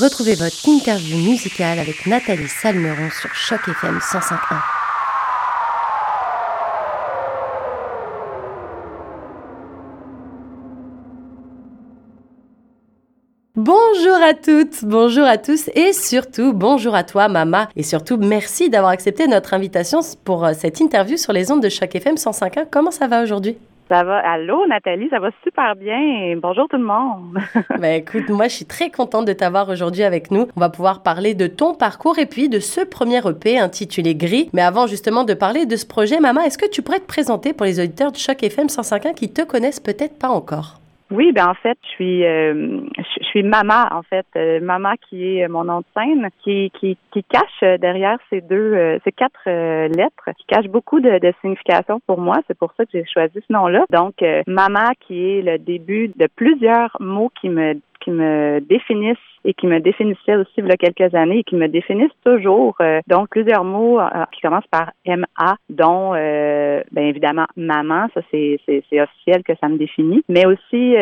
Retrouvez 0.00 0.34
votre 0.34 0.68
interview 0.68 1.16
musicale 1.18 1.78
avec 1.78 2.04
Nathalie 2.06 2.48
Salmeron 2.48 3.10
sur 3.10 3.32
Choc 3.32 3.60
FM 3.68 3.98
105.1. 3.98 4.60
Bonjour 13.54 14.16
à 14.20 14.34
toutes, 14.34 14.84
bonjour 14.84 15.24
à 15.24 15.38
tous 15.38 15.70
et 15.76 15.92
surtout 15.92 16.52
bonjour 16.52 16.96
à 16.96 17.04
toi 17.04 17.28
Mama 17.28 17.68
et 17.76 17.84
surtout 17.84 18.16
merci 18.16 18.70
d'avoir 18.70 18.90
accepté 18.90 19.28
notre 19.28 19.54
invitation 19.54 20.00
pour 20.24 20.44
euh, 20.44 20.54
cette 20.58 20.80
interview 20.80 21.16
sur 21.16 21.32
les 21.32 21.52
ondes 21.52 21.62
de 21.62 21.68
Choc 21.68 21.94
FM 21.94 22.16
105.1. 22.16 22.66
Comment 22.68 22.90
ça 22.90 23.06
va 23.06 23.22
aujourd'hui? 23.22 23.56
Ça 23.88 24.02
va. 24.02 24.18
Allô, 24.18 24.66
Nathalie, 24.66 25.08
ça 25.10 25.18
va 25.18 25.30
super 25.42 25.76
bien. 25.76 26.36
Bonjour 26.38 26.66
tout 26.68 26.78
le 26.78 26.84
monde. 26.84 27.38
ben 27.78 28.00
écoute, 28.00 28.28
moi, 28.30 28.48
je 28.48 28.54
suis 28.56 28.64
très 28.64 28.90
contente 28.90 29.26
de 29.26 29.32
t'avoir 29.34 29.68
aujourd'hui 29.68 30.02
avec 30.02 30.30
nous. 30.30 30.46
On 30.56 30.60
va 30.60 30.70
pouvoir 30.70 31.02
parler 31.02 31.34
de 31.34 31.46
ton 31.46 31.74
parcours 31.74 32.18
et 32.18 32.26
puis 32.26 32.48
de 32.48 32.60
ce 32.60 32.80
premier 32.80 33.18
EP 33.18 33.58
intitulé 33.58 34.14
Gris. 34.14 34.48
Mais 34.54 34.62
avant 34.62 34.86
justement 34.86 35.24
de 35.24 35.34
parler 35.34 35.66
de 35.66 35.76
ce 35.76 35.86
projet, 35.86 36.18
Maman, 36.18 36.40
est-ce 36.40 36.58
que 36.58 36.68
tu 36.68 36.80
pourrais 36.82 37.00
te 37.00 37.06
présenter 37.06 37.52
pour 37.52 37.66
les 37.66 37.78
auditeurs 37.78 38.12
de 38.12 38.16
Choc 38.16 38.42
FM 38.42 38.68
105.1 38.68 39.14
qui 39.14 39.30
te 39.32 39.42
connaissent 39.42 39.80
peut-être 39.80 40.18
pas 40.18 40.28
encore? 40.28 40.80
Oui, 41.10 41.32
ben 41.32 41.48
en 41.48 41.54
fait, 41.54 41.76
je 41.82 41.88
suis 41.88 42.24
euh, 42.24 42.80
je 42.96 43.23
suis 43.34 43.42
Mama 43.42 43.88
en 43.90 44.02
fait, 44.02 44.26
euh, 44.36 44.60
Mama 44.60 44.96
qui 44.96 45.38
est 45.38 45.48
mon 45.48 45.64
nom 45.64 45.80
de 45.80 45.86
scène, 45.96 46.28
qui 46.42 46.70
qui, 46.78 46.96
qui 47.12 47.24
cache 47.24 47.80
derrière 47.80 48.18
ces 48.30 48.40
deux 48.40 48.74
euh, 48.74 48.98
ces 49.04 49.12
quatre 49.12 49.46
lettres, 49.46 50.30
qui 50.38 50.46
cache 50.46 50.66
beaucoup 50.66 51.00
de, 51.00 51.18
de 51.18 51.32
signification 51.40 52.00
pour 52.06 52.18
moi. 52.18 52.36
C'est 52.46 52.56
pour 52.56 52.72
ça 52.76 52.84
que 52.84 52.90
j'ai 52.92 53.04
choisi 53.12 53.40
ce 53.46 53.52
nom-là. 53.52 53.84
Donc 53.90 54.14
Mama 54.46 54.92
qui 55.00 55.38
est 55.38 55.42
le 55.42 55.58
début 55.58 56.08
de 56.08 56.28
plusieurs 56.36 56.96
mots 57.00 57.30
qui 57.40 57.48
me 57.48 57.74
qui 58.04 58.10
me 58.10 58.60
définissent 58.60 59.16
et 59.44 59.54
qui 59.54 59.66
me 59.66 59.78
définissaient 59.78 60.36
aussi 60.36 60.52
il 60.58 60.66
y 60.66 60.72
a 60.72 60.76
quelques 60.76 61.14
années 61.14 61.40
et 61.40 61.44
qui 61.44 61.56
me 61.56 61.68
définissent 61.68 62.10
toujours. 62.24 62.74
Euh, 62.80 63.00
donc, 63.06 63.28
plusieurs 63.28 63.64
mots 63.64 64.00
euh, 64.00 64.06
qui 64.32 64.40
commencent 64.40 64.66
par 64.70 64.92
MA, 65.06 65.56
dont, 65.68 66.14
euh, 66.14 66.82
bien 66.92 67.04
évidemment, 67.04 67.46
maman, 67.56 68.06
ça 68.14 68.20
c'est, 68.30 68.58
c'est, 68.66 69.00
officiel 69.00 69.42
que 69.42 69.52
ça 69.60 69.68
me 69.68 69.76
définit, 69.76 70.22
mais 70.28 70.46
aussi 70.46 70.94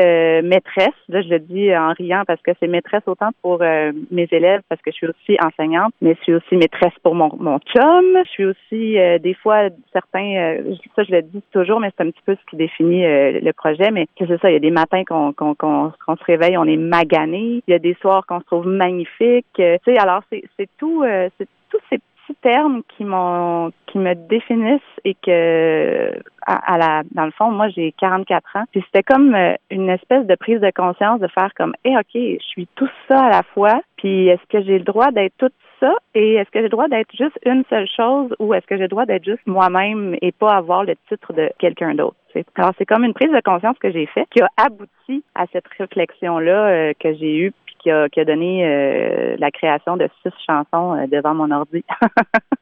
maîtresse, 0.42 0.94
là 1.08 1.20
je 1.20 1.28
le 1.28 1.38
dis 1.38 1.76
en 1.76 1.92
riant 1.92 2.22
parce 2.26 2.40
que 2.40 2.52
c'est 2.58 2.66
maîtresse 2.66 3.02
autant 3.06 3.30
pour 3.42 3.60
mes 3.60 4.28
élèves 4.30 4.62
parce 4.68 4.80
que 4.80 4.90
je 4.90 4.96
suis 4.96 5.06
aussi 5.06 5.36
enseignante, 5.44 5.92
mais 6.00 6.14
je 6.16 6.22
suis 6.22 6.34
aussi 6.34 6.56
maîtresse 6.56 6.94
pour 7.02 7.14
mon, 7.14 7.30
mon 7.38 7.58
chum, 7.58 8.04
je 8.24 8.30
suis 8.30 8.44
aussi 8.46 9.20
des 9.20 9.34
fois 9.34 9.68
certains, 9.92 10.56
ça 10.96 11.02
je 11.04 11.12
le 11.12 11.22
dis 11.22 11.42
toujours, 11.52 11.80
mais 11.80 11.90
c'est 11.96 12.02
un 12.02 12.10
petit 12.10 12.22
peu 12.24 12.34
ce 12.34 12.50
qui 12.50 12.56
définit 12.56 13.02
le 13.02 13.52
projet, 13.52 13.90
mais 13.90 14.06
c'est 14.18 14.40
ça, 14.40 14.50
il 14.50 14.54
y 14.54 14.56
a 14.56 14.60
des 14.60 14.70
matins 14.70 15.04
qu'on, 15.04 15.32
qu'on, 15.32 15.54
qu'on 15.54 16.16
se 16.16 16.24
réveille, 16.24 16.56
on 16.56 16.64
est 16.64 16.76
il 17.00 17.62
y 17.68 17.74
a 17.74 17.78
des 17.78 17.96
soirs 18.00 18.26
qu'on 18.26 18.40
se 18.40 18.44
trouve 18.46 18.66
magnifique. 18.66 19.46
Euh, 19.58 19.76
tu 19.84 19.92
sais, 19.92 19.98
alors 19.98 20.22
c'est 20.30 20.68
tout, 20.78 21.02
euh, 21.02 21.28
c'est 21.38 21.48
tous 21.70 21.80
ces 21.90 21.98
petits 21.98 22.38
termes 22.42 22.82
qui 22.96 23.04
m'ont 23.04 23.72
qui 23.86 23.98
me 23.98 24.14
définissent 24.14 24.80
et 25.04 25.14
que 25.14 26.12
à, 26.46 26.78
la 26.78 27.02
dans 27.10 27.24
le 27.24 27.30
fond 27.32 27.50
moi 27.50 27.68
j'ai 27.68 27.92
44 27.98 28.56
ans. 28.56 28.64
Puis 28.70 28.82
c'était 28.86 29.02
comme 29.02 29.34
euh, 29.34 29.54
une 29.70 29.88
espèce 29.88 30.26
de 30.26 30.34
prise 30.34 30.60
de 30.60 30.70
conscience 30.70 31.20
de 31.20 31.28
faire 31.28 31.50
comme 31.56 31.74
eh 31.84 31.96
ok 31.96 32.14
je 32.14 32.44
suis 32.44 32.68
tout 32.74 32.88
ça 33.08 33.26
à 33.26 33.30
la 33.30 33.42
fois. 33.42 33.80
Puis 33.96 34.28
est-ce 34.28 34.46
que 34.48 34.64
j'ai 34.64 34.78
le 34.78 34.84
droit 34.84 35.10
d'être 35.10 35.34
tout 35.38 35.50
ça? 35.82 35.92
Et 36.14 36.34
est-ce 36.34 36.50
que 36.50 36.60
j'ai 36.60 36.62
le 36.62 36.68
droit 36.68 36.88
d'être 36.88 37.10
juste 37.16 37.38
une 37.44 37.64
seule 37.68 37.88
chose 37.88 38.34
ou 38.38 38.54
est-ce 38.54 38.66
que 38.66 38.76
j'ai 38.76 38.82
le 38.82 38.88
droit 38.88 39.06
d'être 39.06 39.24
juste 39.24 39.46
moi-même 39.46 40.16
et 40.22 40.32
pas 40.32 40.54
avoir 40.54 40.84
le 40.84 40.94
titre 41.08 41.32
de 41.32 41.50
quelqu'un 41.58 41.94
d'autre 41.94 42.16
alors 42.54 42.72
c'est 42.78 42.86
comme 42.86 43.04
une 43.04 43.12
prise 43.12 43.30
de 43.30 43.42
conscience 43.44 43.76
que 43.78 43.92
j'ai 43.92 44.06
faite 44.06 44.26
qui 44.30 44.40
a 44.40 44.48
abouti 44.56 45.22
à 45.34 45.44
cette 45.52 45.66
réflexion 45.78 46.38
là 46.38 46.94
que 46.94 47.12
j'ai 47.12 47.36
eue 47.36 47.52
qui 47.82 47.90
a, 47.90 48.08
qui 48.08 48.20
a 48.20 48.24
donné 48.24 48.64
euh, 48.64 49.36
la 49.38 49.50
création 49.50 49.96
de 49.96 50.08
six 50.22 50.32
chansons 50.46 50.94
euh, 50.94 51.06
devant 51.06 51.34
mon 51.34 51.50
ordi 51.50 51.84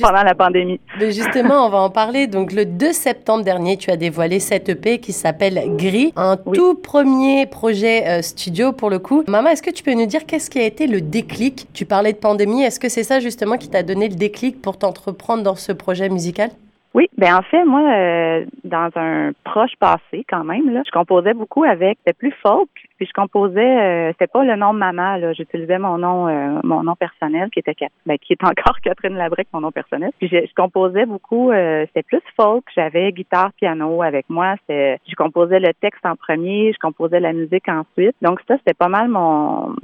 pendant 0.00 0.22
la 0.22 0.34
pandémie. 0.34 0.80
Mais 0.98 1.12
justement, 1.12 1.66
on 1.66 1.68
va 1.68 1.78
en 1.78 1.90
parler. 1.90 2.26
Donc, 2.26 2.52
le 2.52 2.64
2 2.64 2.92
septembre 2.92 3.44
dernier, 3.44 3.76
tu 3.76 3.90
as 3.90 3.96
dévoilé 3.96 4.40
cette 4.40 4.68
EP 4.68 4.98
qui 4.98 5.12
s'appelle 5.12 5.62
Gris, 5.76 6.12
un 6.16 6.36
tout 6.36 6.74
premier 6.74 7.46
projet 7.46 8.06
euh, 8.06 8.22
studio 8.22 8.72
pour 8.72 8.90
le 8.90 8.98
coup. 8.98 9.24
Maman, 9.28 9.50
est-ce 9.50 9.62
que 9.62 9.70
tu 9.70 9.82
peux 9.82 9.94
nous 9.94 10.06
dire 10.06 10.26
qu'est-ce 10.26 10.50
qui 10.50 10.58
a 10.58 10.64
été 10.64 10.86
le 10.86 11.00
déclic? 11.00 11.66
Tu 11.72 11.84
parlais 11.84 12.12
de 12.12 12.18
pandémie. 12.18 12.62
Est-ce 12.62 12.80
que 12.80 12.88
c'est 12.88 13.04
ça 13.04 13.20
justement 13.20 13.56
qui 13.56 13.68
t'a 13.68 13.82
donné 13.82 14.08
le 14.08 14.14
déclic 14.14 14.60
pour 14.62 14.78
t'entreprendre 14.78 15.42
dans 15.42 15.56
ce 15.56 15.72
projet 15.72 16.08
musical? 16.08 16.50
Oui, 16.96 17.10
ben 17.18 17.36
en 17.36 17.42
fait, 17.42 17.62
moi, 17.66 17.82
euh, 17.82 18.46
dans 18.64 18.88
un 18.96 19.32
proche 19.44 19.76
passé 19.78 20.24
quand 20.26 20.44
même, 20.44 20.70
là, 20.70 20.80
je 20.86 20.90
composais 20.90 21.34
beaucoup 21.34 21.62
avec, 21.62 21.98
c'était 21.98 22.14
plus 22.14 22.32
folk, 22.42 22.70
puis 22.96 23.04
je 23.04 23.12
composais, 23.12 23.60
euh, 23.60 24.12
c'était 24.12 24.26
pas 24.26 24.42
le 24.44 24.56
nom 24.56 24.72
de 24.72 24.78
maman, 24.78 25.16
là, 25.16 25.34
j'utilisais 25.34 25.78
mon 25.78 25.98
nom, 25.98 26.26
euh, 26.26 26.58
mon 26.64 26.82
nom 26.82 26.94
personnel 26.94 27.50
qui 27.50 27.58
était, 27.58 27.76
ben, 28.06 28.16
qui 28.16 28.32
est 28.32 28.42
encore 28.42 28.80
Catherine 28.82 29.14
Labrec, 29.14 29.46
mon 29.52 29.60
nom 29.60 29.72
personnel. 29.72 30.10
Puis 30.18 30.28
je, 30.28 30.54
composais 30.56 31.04
beaucoup, 31.04 31.50
euh, 31.50 31.84
c'était 31.88 32.02
plus 32.02 32.22
folk, 32.34 32.64
j'avais 32.74 33.12
guitare, 33.12 33.52
piano 33.58 34.00
avec 34.00 34.30
moi, 34.30 34.54
c'était, 34.60 34.98
je 35.06 35.14
composais 35.16 35.60
le 35.60 35.74
texte 35.78 36.06
en 36.06 36.16
premier, 36.16 36.72
je 36.72 36.78
composais 36.78 37.20
la 37.20 37.34
musique 37.34 37.68
ensuite. 37.68 38.16
Donc 38.22 38.40
ça, 38.48 38.56
c'était 38.56 38.72
pas 38.72 38.88
mal 38.88 39.08
mon 39.08 39.76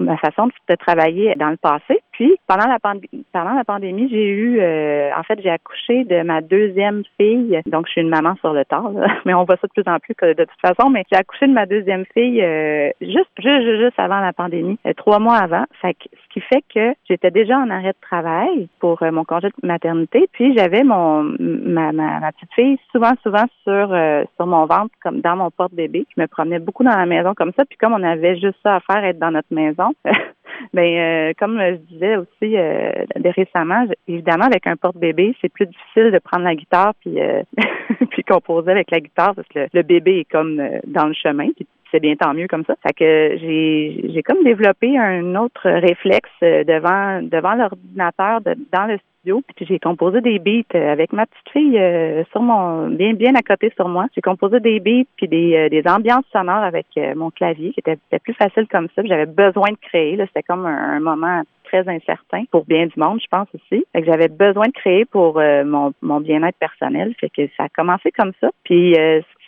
ma 0.00 0.16
façon 0.16 0.46
de, 0.46 0.74
travailler 0.76 1.34
dans 1.36 1.50
le 1.50 1.56
passé. 1.56 2.00
Puis 2.20 2.36
pendant 2.46 2.66
la, 2.66 2.78
pendant 2.78 3.54
la 3.54 3.64
pandémie, 3.64 4.06
j'ai 4.10 4.28
eu, 4.28 4.60
euh, 4.60 5.08
en 5.16 5.22
fait, 5.22 5.40
j'ai 5.42 5.48
accouché 5.48 6.04
de 6.04 6.20
ma 6.20 6.42
deuxième 6.42 7.02
fille. 7.18 7.58
Donc 7.64 7.86
je 7.86 7.92
suis 7.92 8.02
une 8.02 8.10
maman 8.10 8.34
sur 8.40 8.52
le 8.52 8.62
tard, 8.66 8.92
mais 9.24 9.32
on 9.32 9.44
voit 9.44 9.56
ça 9.56 9.66
de 9.66 9.72
plus 9.72 9.90
en 9.90 9.98
plus 9.98 10.14
que 10.14 10.34
de 10.34 10.44
toute 10.44 10.60
façon. 10.60 10.90
Mais 10.90 11.04
j'ai 11.10 11.16
accouché 11.16 11.46
de 11.46 11.54
ma 11.54 11.64
deuxième 11.64 12.04
fille 12.12 12.42
euh, 12.42 12.90
juste, 13.00 13.30
juste, 13.38 13.80
juste 13.80 13.98
avant 13.98 14.20
la 14.20 14.34
pandémie, 14.34 14.78
euh, 14.86 14.92
trois 14.92 15.18
mois 15.18 15.36
avant. 15.36 15.64
Fait 15.80 15.94
que, 15.94 16.10
ce 16.12 16.34
qui 16.34 16.40
fait 16.42 16.62
que 16.74 16.94
j'étais 17.08 17.30
déjà 17.30 17.56
en 17.56 17.70
arrêt 17.70 17.92
de 17.92 18.06
travail 18.06 18.68
pour 18.80 19.02
mon 19.02 19.24
congé 19.24 19.48
de 19.48 19.66
maternité. 19.66 20.28
Puis 20.32 20.54
j'avais 20.54 20.82
mon 20.82 21.22
ma, 21.38 21.92
ma, 21.92 22.32
petite 22.32 22.52
fille 22.52 22.78
souvent, 22.92 23.12
souvent 23.22 23.46
sur 23.64 23.96
sur 24.36 24.46
mon 24.46 24.66
ventre, 24.66 24.94
comme 25.02 25.22
dans 25.22 25.36
mon 25.36 25.50
porte-bébé. 25.50 26.04
Je 26.14 26.20
me 26.20 26.26
promenais 26.26 26.58
beaucoup 26.58 26.84
dans 26.84 26.94
la 26.98 27.06
maison 27.06 27.32
comme 27.32 27.52
ça. 27.56 27.64
Puis 27.64 27.78
comme 27.78 27.94
on 27.94 28.02
avait 28.02 28.38
juste 28.38 28.58
ça 28.62 28.76
à 28.76 28.80
faire, 28.80 29.02
être 29.04 29.18
dans 29.18 29.30
notre 29.30 29.54
maison, 29.54 29.94
ben 30.72 30.98
euh, 30.98 31.32
comme 31.38 31.58
je 31.58 31.76
disais 31.92 32.16
aussi 32.16 32.56
euh, 32.56 33.04
récemment, 33.36 33.86
évidemment 34.08 34.44
avec 34.44 34.66
un 34.66 34.76
porte-bébé, 34.76 35.34
c'est 35.40 35.52
plus 35.52 35.66
difficile 35.66 36.10
de 36.10 36.18
prendre 36.18 36.44
la 36.44 36.54
guitare 36.54 36.94
puis 37.00 37.20
euh, 37.20 37.42
puis 38.10 38.24
composer 38.24 38.70
avec 38.70 38.90
la 38.90 39.00
guitare 39.00 39.34
parce 39.34 39.48
que 39.48 39.66
le, 39.72 39.82
bébé 39.82 40.20
est 40.20 40.30
comme 40.30 40.62
dans 40.86 41.06
le 41.06 41.14
chemin 41.14 41.50
puis 41.56 41.66
c'est 41.90 42.00
bien 42.00 42.14
tant 42.14 42.34
mieux 42.34 42.46
comme 42.46 42.64
ça. 42.64 42.74
Fait 42.86 42.92
que 42.92 43.38
j'ai 43.38 44.10
j'ai 44.12 44.22
comme 44.22 44.44
développé 44.44 44.96
un 44.96 45.34
autre 45.34 45.68
réflexe 45.68 46.30
devant 46.40 47.20
devant 47.22 47.54
l'ordinateur 47.54 48.40
dans 48.40 48.86
le 48.86 48.98
puis 49.24 49.66
j'ai 49.66 49.78
composé 49.78 50.20
des 50.20 50.38
beats 50.38 50.74
euh, 50.74 50.92
avec 50.92 51.12
ma 51.12 51.26
petite 51.26 51.48
fille 51.52 51.78
euh, 51.78 52.24
sur 52.30 52.40
mon 52.40 52.88
bien 52.88 53.12
bien 53.12 53.34
à 53.34 53.42
côté 53.42 53.72
sur 53.76 53.88
moi. 53.88 54.06
J'ai 54.14 54.22
composé 54.22 54.60
des 54.60 54.80
beats 54.80 55.08
puis 55.16 55.28
des, 55.28 55.54
euh, 55.56 55.68
des 55.68 55.82
ambiances 55.86 56.24
sonores 56.32 56.62
avec 56.62 56.86
mon 57.16 57.30
clavier 57.30 57.72
qui 57.72 57.80
était, 57.80 57.98
plus 58.18 58.34
facile 58.34 58.66
comme 58.68 58.88
ça. 58.94 59.02
J'avais 59.04 59.26
besoin 59.26 59.70
de 59.70 59.76
créer. 59.80 60.16
C'était 60.26 60.42
comme 60.42 60.66
un, 60.66 61.00
moment 61.00 61.42
très 61.64 61.88
incertain 61.88 62.44
pour 62.50 62.64
bien 62.64 62.86
du 62.86 62.98
monde, 62.98 63.20
je 63.22 63.28
pense 63.30 63.48
aussi. 63.54 63.84
Fait 63.92 64.00
que 64.00 64.06
j'avais 64.06 64.28
besoin 64.28 64.66
de 64.66 64.72
créer 64.72 65.04
pour 65.04 65.34
mon, 65.34 65.92
mon 66.02 66.20
bien-être 66.20 66.58
personnel. 66.58 67.14
Fait 67.20 67.30
que 67.30 67.46
ça 67.56 67.64
a 67.64 67.68
commencé 67.68 68.10
comme 68.12 68.32
ça. 68.40 68.50
Puis 68.64 68.94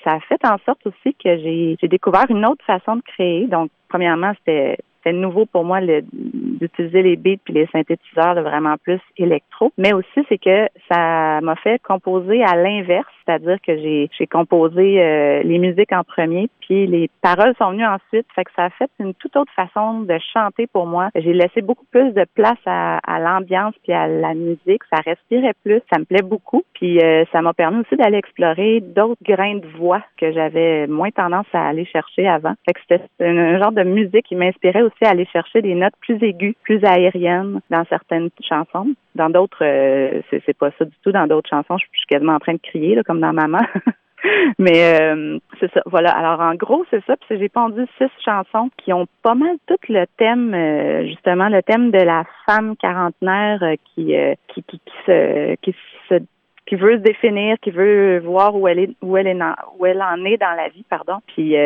ça 0.04 0.12
a 0.12 0.20
fait 0.20 0.44
en 0.46 0.56
sorte 0.64 0.86
aussi 0.86 1.14
que 1.14 1.36
j'ai 1.38 1.88
découvert 1.88 2.26
une 2.30 2.46
autre 2.46 2.64
façon 2.64 2.96
de 2.96 3.02
créer. 3.02 3.46
Donc, 3.46 3.70
premièrement, 3.88 4.32
c'était 4.38 4.78
c'était 5.02 5.16
nouveau 5.16 5.46
pour 5.46 5.64
moi 5.64 5.80
d'utiliser 5.82 7.02
les 7.02 7.16
beats 7.16 7.40
puis 7.44 7.54
les 7.54 7.66
synthétiseurs 7.72 8.34
vraiment 8.34 8.76
plus 8.82 9.00
électro. 9.16 9.72
Mais 9.78 9.92
aussi, 9.92 10.24
c'est 10.28 10.38
que 10.38 10.68
ça 10.90 11.40
m'a 11.40 11.56
fait 11.56 11.80
composer 11.82 12.42
à 12.44 12.56
l'inverse, 12.56 13.08
c'est-à-dire 13.24 13.58
que 13.66 13.76
j'ai 13.76 14.26
composé 14.30 15.02
euh, 15.02 15.42
les 15.42 15.58
musiques 15.58 15.92
en 15.92 16.04
premier, 16.04 16.48
puis 16.60 16.86
les 16.86 17.10
paroles 17.20 17.54
sont 17.58 17.70
venues 17.70 17.86
ensuite. 17.86 18.26
Fait 18.34 18.44
que 18.44 18.50
ça 18.56 18.64
a 18.64 18.70
fait 18.70 18.90
une 19.00 19.14
toute 19.14 19.36
autre 19.36 19.52
façon 19.54 20.00
de 20.00 20.18
chanter 20.32 20.66
pour 20.66 20.86
moi. 20.86 21.10
J'ai 21.14 21.32
laissé 21.32 21.62
beaucoup 21.62 21.86
plus 21.90 22.12
de 22.12 22.24
place 22.34 22.58
à, 22.66 22.98
à 22.98 23.18
l'ambiance 23.18 23.74
puis 23.82 23.92
à 23.92 24.06
la 24.06 24.34
musique. 24.34 24.82
Ça 24.92 25.00
respirait 25.04 25.54
plus. 25.64 25.80
Ça 25.92 25.98
me 25.98 26.04
plaît 26.04 26.22
beaucoup. 26.22 26.62
Puis 26.74 27.00
euh, 27.00 27.24
ça 27.32 27.42
m'a 27.42 27.52
permis 27.52 27.80
aussi 27.80 27.96
d'aller 27.96 28.18
explorer 28.18 28.80
d'autres 28.80 29.22
grains 29.22 29.56
de 29.56 29.66
voix 29.78 30.02
que 30.16 30.32
j'avais 30.32 30.86
moins 30.86 31.10
tendance 31.10 31.46
à 31.52 31.66
aller 31.68 31.84
chercher 31.84 32.28
avant. 32.28 32.54
Fait 32.66 32.74
que 32.74 32.80
c'était 32.88 33.04
un 33.20 33.58
genre 33.58 33.72
de 33.72 33.82
musique 33.82 34.26
qui 34.26 34.36
m'inspirait 34.36 34.82
aussi 34.82 34.91
à 35.02 35.10
aller 35.10 35.26
chercher 35.26 35.62
des 35.62 35.74
notes 35.74 35.94
plus 36.00 36.22
aiguës, 36.22 36.54
plus 36.62 36.84
aériennes 36.84 37.60
dans 37.70 37.84
certaines 37.88 38.30
chansons. 38.40 38.94
Dans 39.14 39.30
d'autres, 39.30 39.62
euh, 39.62 40.20
c'est 40.30 40.56
pas 40.56 40.70
ça 40.78 40.84
du 40.84 40.94
tout. 41.02 41.12
Dans 41.12 41.26
d'autres 41.26 41.48
chansons, 41.48 41.78
je, 41.78 41.84
suis 41.92 42.06
quasiment 42.08 42.34
en 42.34 42.38
train 42.38 42.54
de 42.54 42.60
crier, 42.62 42.94
là, 42.94 43.02
comme 43.02 43.20
dans 43.20 43.32
Maman. 43.32 43.60
Mais 44.58 45.00
euh, 45.00 45.38
c'est 45.58 45.72
ça. 45.72 45.82
Voilà. 45.86 46.10
Alors 46.12 46.40
en 46.40 46.54
gros, 46.54 46.84
c'est 46.90 47.04
ça. 47.06 47.16
Puis 47.16 47.38
j'ai 47.38 47.48
pendu 47.48 47.84
six 47.98 48.10
chansons 48.24 48.70
qui 48.76 48.92
ont 48.92 49.06
pas 49.22 49.34
mal 49.34 49.56
tout 49.66 49.74
le 49.88 50.04
thème, 50.16 50.54
euh, 50.54 51.06
justement, 51.06 51.48
le 51.48 51.62
thème 51.62 51.90
de 51.90 51.98
la 51.98 52.24
femme 52.46 52.76
quarantenaire 52.76 53.60
qui, 53.94 54.14
qui 54.54 54.80
se 55.06 55.56
qui 55.56 55.74
se 56.08 56.20
qui 56.66 56.76
veut 56.76 56.98
se 56.98 57.02
définir, 57.02 57.56
qui 57.60 57.72
veut 57.72 58.20
voir 58.20 58.54
où 58.54 58.68
elle 58.68 58.78
est, 58.78 58.90
où 59.02 59.16
elle 59.16 59.26
est, 59.26 59.36
où 59.78 59.84
elle 59.84 60.00
en 60.00 60.24
est 60.24 60.36
dans 60.36 60.54
la 60.56 60.68
vie, 60.68 60.84
pardon. 60.88 61.18
Puis 61.26 61.56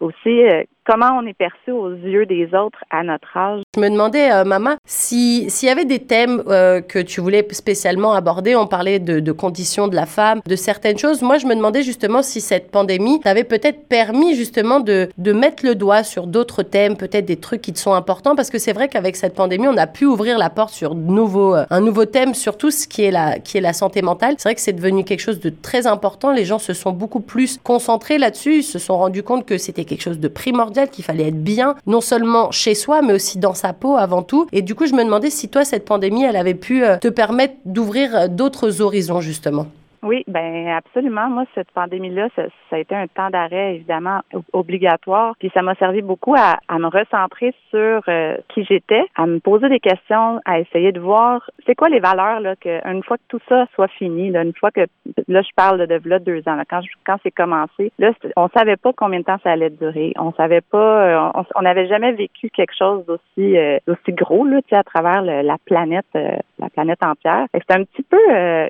aussi 0.00 0.42
comment 0.84 1.18
on 1.18 1.26
est 1.26 1.36
perçu 1.36 1.70
aux 1.70 1.92
yeux 1.92 2.26
des 2.26 2.46
autres 2.54 2.78
à 2.90 3.02
notre 3.02 3.36
âge. 3.36 3.62
Je 3.74 3.80
me 3.80 3.88
demandais, 3.88 4.30
euh, 4.32 4.44
maman, 4.44 4.76
s'il 4.84 5.48
y 5.62 5.68
avait 5.68 5.84
des 5.84 6.00
thèmes 6.00 6.42
euh, 6.48 6.80
que 6.80 6.98
tu 6.98 7.20
voulais 7.20 7.46
spécialement 7.52 8.12
aborder. 8.12 8.56
On 8.56 8.66
parlait 8.66 8.98
de, 8.98 9.32
conditions 9.32 9.88
de 9.88 9.94
la 9.94 10.06
femme, 10.06 10.40
de 10.46 10.56
certaines 10.56 10.98
choses. 10.98 11.22
Moi, 11.22 11.38
je 11.38 11.46
me 11.46 11.54
demandais 11.54 11.82
justement 11.82 12.22
si 12.22 12.40
cette 12.40 12.70
pandémie 12.70 13.20
t'avait 13.20 13.44
peut-être 13.44 13.88
permis 13.88 14.34
justement 14.34 14.80
de, 14.80 15.08
de 15.16 15.32
mettre 15.32 15.64
le 15.64 15.74
doigt 15.74 16.02
sur 16.02 16.26
d'autres 16.26 16.62
thèmes, 16.62 16.96
peut-être 16.96 17.24
des 17.24 17.36
trucs 17.36 17.62
qui 17.62 17.72
te 17.72 17.78
sont 17.78 17.94
importants, 17.94 18.36
parce 18.36 18.50
que 18.50 18.58
c'est 18.58 18.72
vrai 18.72 18.88
qu'avec 18.88 19.16
cette 19.16 19.34
pandémie, 19.34 19.68
on 19.68 19.76
a 19.76 19.86
pu 19.86 20.04
ouvrir 20.04 20.38
la 20.38 20.50
porte 20.50 20.74
sur 20.74 20.94
nouveau, 20.94 21.54
euh, 21.54 21.64
un 21.70 21.80
nouveau 21.80 22.04
thème, 22.04 22.34
surtout 22.34 22.70
ce 22.70 22.86
qui 22.86 23.02
est 23.02 23.10
la, 23.10 23.38
qui 23.38 23.56
est 23.56 23.62
la 23.62 23.72
santé 23.72 24.02
mentale. 24.02 24.34
C'est 24.38 24.48
vrai 24.48 24.54
que 24.54 24.60
c'est 24.60 24.72
devenu 24.72 25.04
quelque 25.04 25.20
chose 25.20 25.40
de 25.40 25.50
très 25.50 25.86
important. 25.86 26.32
Les 26.32 26.44
gens 26.44 26.58
se 26.58 26.74
sont 26.74 26.92
beaucoup 26.92 27.20
plus 27.20 27.58
concentrés 27.62 28.18
là-dessus. 28.18 28.56
Ils 28.58 28.62
se 28.62 28.78
sont 28.78 28.98
rendus 28.98 29.22
compte 29.22 29.46
que 29.46 29.56
c'était 29.56 29.84
quelque 29.84 30.02
chose 30.02 30.20
de 30.20 30.28
primordial, 30.28 30.71
qu'il 30.72 31.04
fallait 31.04 31.28
être 31.28 31.42
bien, 31.42 31.76
non 31.86 32.00
seulement 32.00 32.50
chez 32.50 32.74
soi, 32.74 33.02
mais 33.02 33.12
aussi 33.12 33.38
dans 33.38 33.54
sa 33.54 33.72
peau 33.72 33.96
avant 33.96 34.22
tout. 34.22 34.46
Et 34.52 34.62
du 34.62 34.74
coup, 34.74 34.86
je 34.86 34.94
me 34.94 35.04
demandais 35.04 35.30
si 35.30 35.48
toi, 35.48 35.64
cette 35.64 35.84
pandémie, 35.84 36.24
elle 36.24 36.36
avait 36.36 36.54
pu 36.54 36.84
euh, 36.84 36.98
te 36.98 37.08
permettre 37.08 37.54
d'ouvrir 37.64 38.14
euh, 38.14 38.28
d'autres 38.28 38.80
horizons, 38.80 39.20
justement. 39.20 39.66
Oui, 40.02 40.24
ben 40.26 40.66
absolument. 40.68 41.28
Moi, 41.30 41.44
cette 41.54 41.70
pandémie-là, 41.70 42.28
ça, 42.34 42.42
a 42.72 42.78
été 42.78 42.92
un 42.92 43.06
temps 43.06 43.30
d'arrêt 43.30 43.76
évidemment 43.76 44.20
obligatoire. 44.52 45.34
Puis 45.38 45.50
ça 45.54 45.62
m'a 45.62 45.76
servi 45.76 46.02
beaucoup 46.02 46.34
à, 46.34 46.58
me 46.78 46.88
recentrer 46.88 47.54
sur 47.70 48.02
euh, 48.08 48.36
qui 48.48 48.64
j'étais, 48.64 49.04
à 49.14 49.26
me 49.26 49.38
poser 49.38 49.68
des 49.68 49.78
questions, 49.78 50.40
à 50.44 50.58
essayer 50.58 50.90
de 50.90 50.98
voir 50.98 51.48
c'est 51.64 51.76
quoi 51.76 51.88
les 51.88 52.00
valeurs 52.00 52.40
là 52.40 52.56
que 52.56 52.84
une 52.88 53.04
fois 53.04 53.16
que 53.18 53.22
tout 53.28 53.40
ça 53.48 53.66
soit 53.74 53.88
fini, 53.88 54.30
là, 54.30 54.42
une 54.42 54.54
fois 54.54 54.72
que 54.72 54.80
là 55.28 55.42
je 55.42 55.54
parle 55.54 55.86
de, 55.86 56.00
là 56.04 56.18
deux 56.18 56.42
ans, 56.48 56.60
quand 56.68 56.80
quand 57.06 57.18
c'est 57.22 57.30
commencé, 57.30 57.92
là 58.00 58.10
on 58.36 58.48
savait 58.48 58.76
pas 58.76 58.92
combien 58.92 59.20
de 59.20 59.24
temps 59.24 59.38
ça 59.44 59.52
allait 59.52 59.70
durer. 59.70 60.12
On 60.18 60.32
savait 60.32 60.62
pas, 60.62 61.04
euh, 61.36 61.42
on 61.54 61.62
n'avait 61.62 61.86
jamais 61.86 62.10
vécu 62.12 62.50
quelque 62.50 62.74
chose 62.76 63.06
d'aussi 63.06 63.56
euh, 63.56 63.78
aussi 63.86 64.12
gros 64.12 64.44
là, 64.44 64.60
tu 64.62 64.70
sais, 64.70 64.76
à 64.76 64.82
travers 64.82 65.22
la 65.22 65.56
planète, 65.64 66.06
la 66.14 66.70
planète 66.70 67.04
entière. 67.04 67.46
C'était 67.54 67.74
un 67.74 67.84
petit 67.84 68.02
peu 68.02 68.18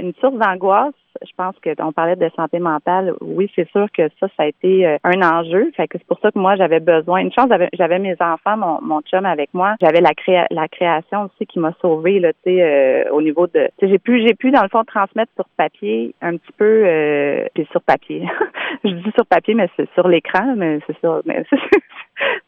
une 0.01 0.13
source 0.21 0.37
d'angoisse 0.37 0.93
je 1.27 1.33
pense 1.37 1.55
que 1.61 1.71
on 1.83 1.93
parlait 1.93 2.17
de 2.17 2.31
santé 2.37 2.59
mentale. 2.59 3.15
Oui, 3.21 3.51
c'est 3.55 3.69
sûr 3.71 3.87
que 3.97 4.09
ça, 4.21 4.29
ça 4.37 4.45
a 4.45 4.47
été 4.47 4.87
euh, 4.87 4.97
un 5.05 5.23
enjeu. 5.23 5.71
Fait 5.77 5.89
que 5.89 5.99
c'est 5.99 6.07
pour 6.07 6.19
ça 6.21 6.31
que 6.31 6.39
moi, 6.39 6.57
j'avais 6.57 6.81
besoin. 6.81 7.21
Une 7.21 7.33
chance, 7.33 7.49
j'avais 7.75 7.99
mes 7.99 8.17
enfants, 8.21 8.57
mon, 8.57 8.81
mon 8.83 9.01
chum 9.03 9.25
avec 9.25 9.53
moi. 9.55 9.75
J'avais 9.81 10.01
la, 10.01 10.15
créa 10.15 10.47
la 10.51 10.69
création 10.69 11.25
aussi 11.25 11.47
qui 11.47 11.59
m'a 11.59 11.73
sauvée, 11.81 12.21
là, 12.21 12.33
tu 12.33 12.39
sais, 12.45 12.63
euh, 12.63 13.11
au 13.13 13.23
niveau 13.23 13.47
de. 13.47 13.69
J'ai 13.81 13.99
pu, 13.99 14.27
j'ai 14.27 14.35
pu 14.35 14.51
dans 14.51 14.63
le 14.63 14.69
fond 14.69 14.85
transmettre 14.85 15.33
sur 15.35 15.47
papier 15.57 16.15
un 16.21 16.37
petit 16.37 16.53
peu, 16.57 16.85
euh, 16.87 17.45
sur 17.71 17.83
papier. 17.83 18.27
je 18.85 18.91
dis 18.91 19.13
sur 19.15 19.27
papier, 19.27 19.55
mais 19.55 19.69
c'est 19.77 19.89
sur 19.95 20.09
l'écran, 20.09 20.55
mais 20.57 20.81
c'est 20.87 20.99
sûr. 21.01 21.23
Mais 21.25 21.45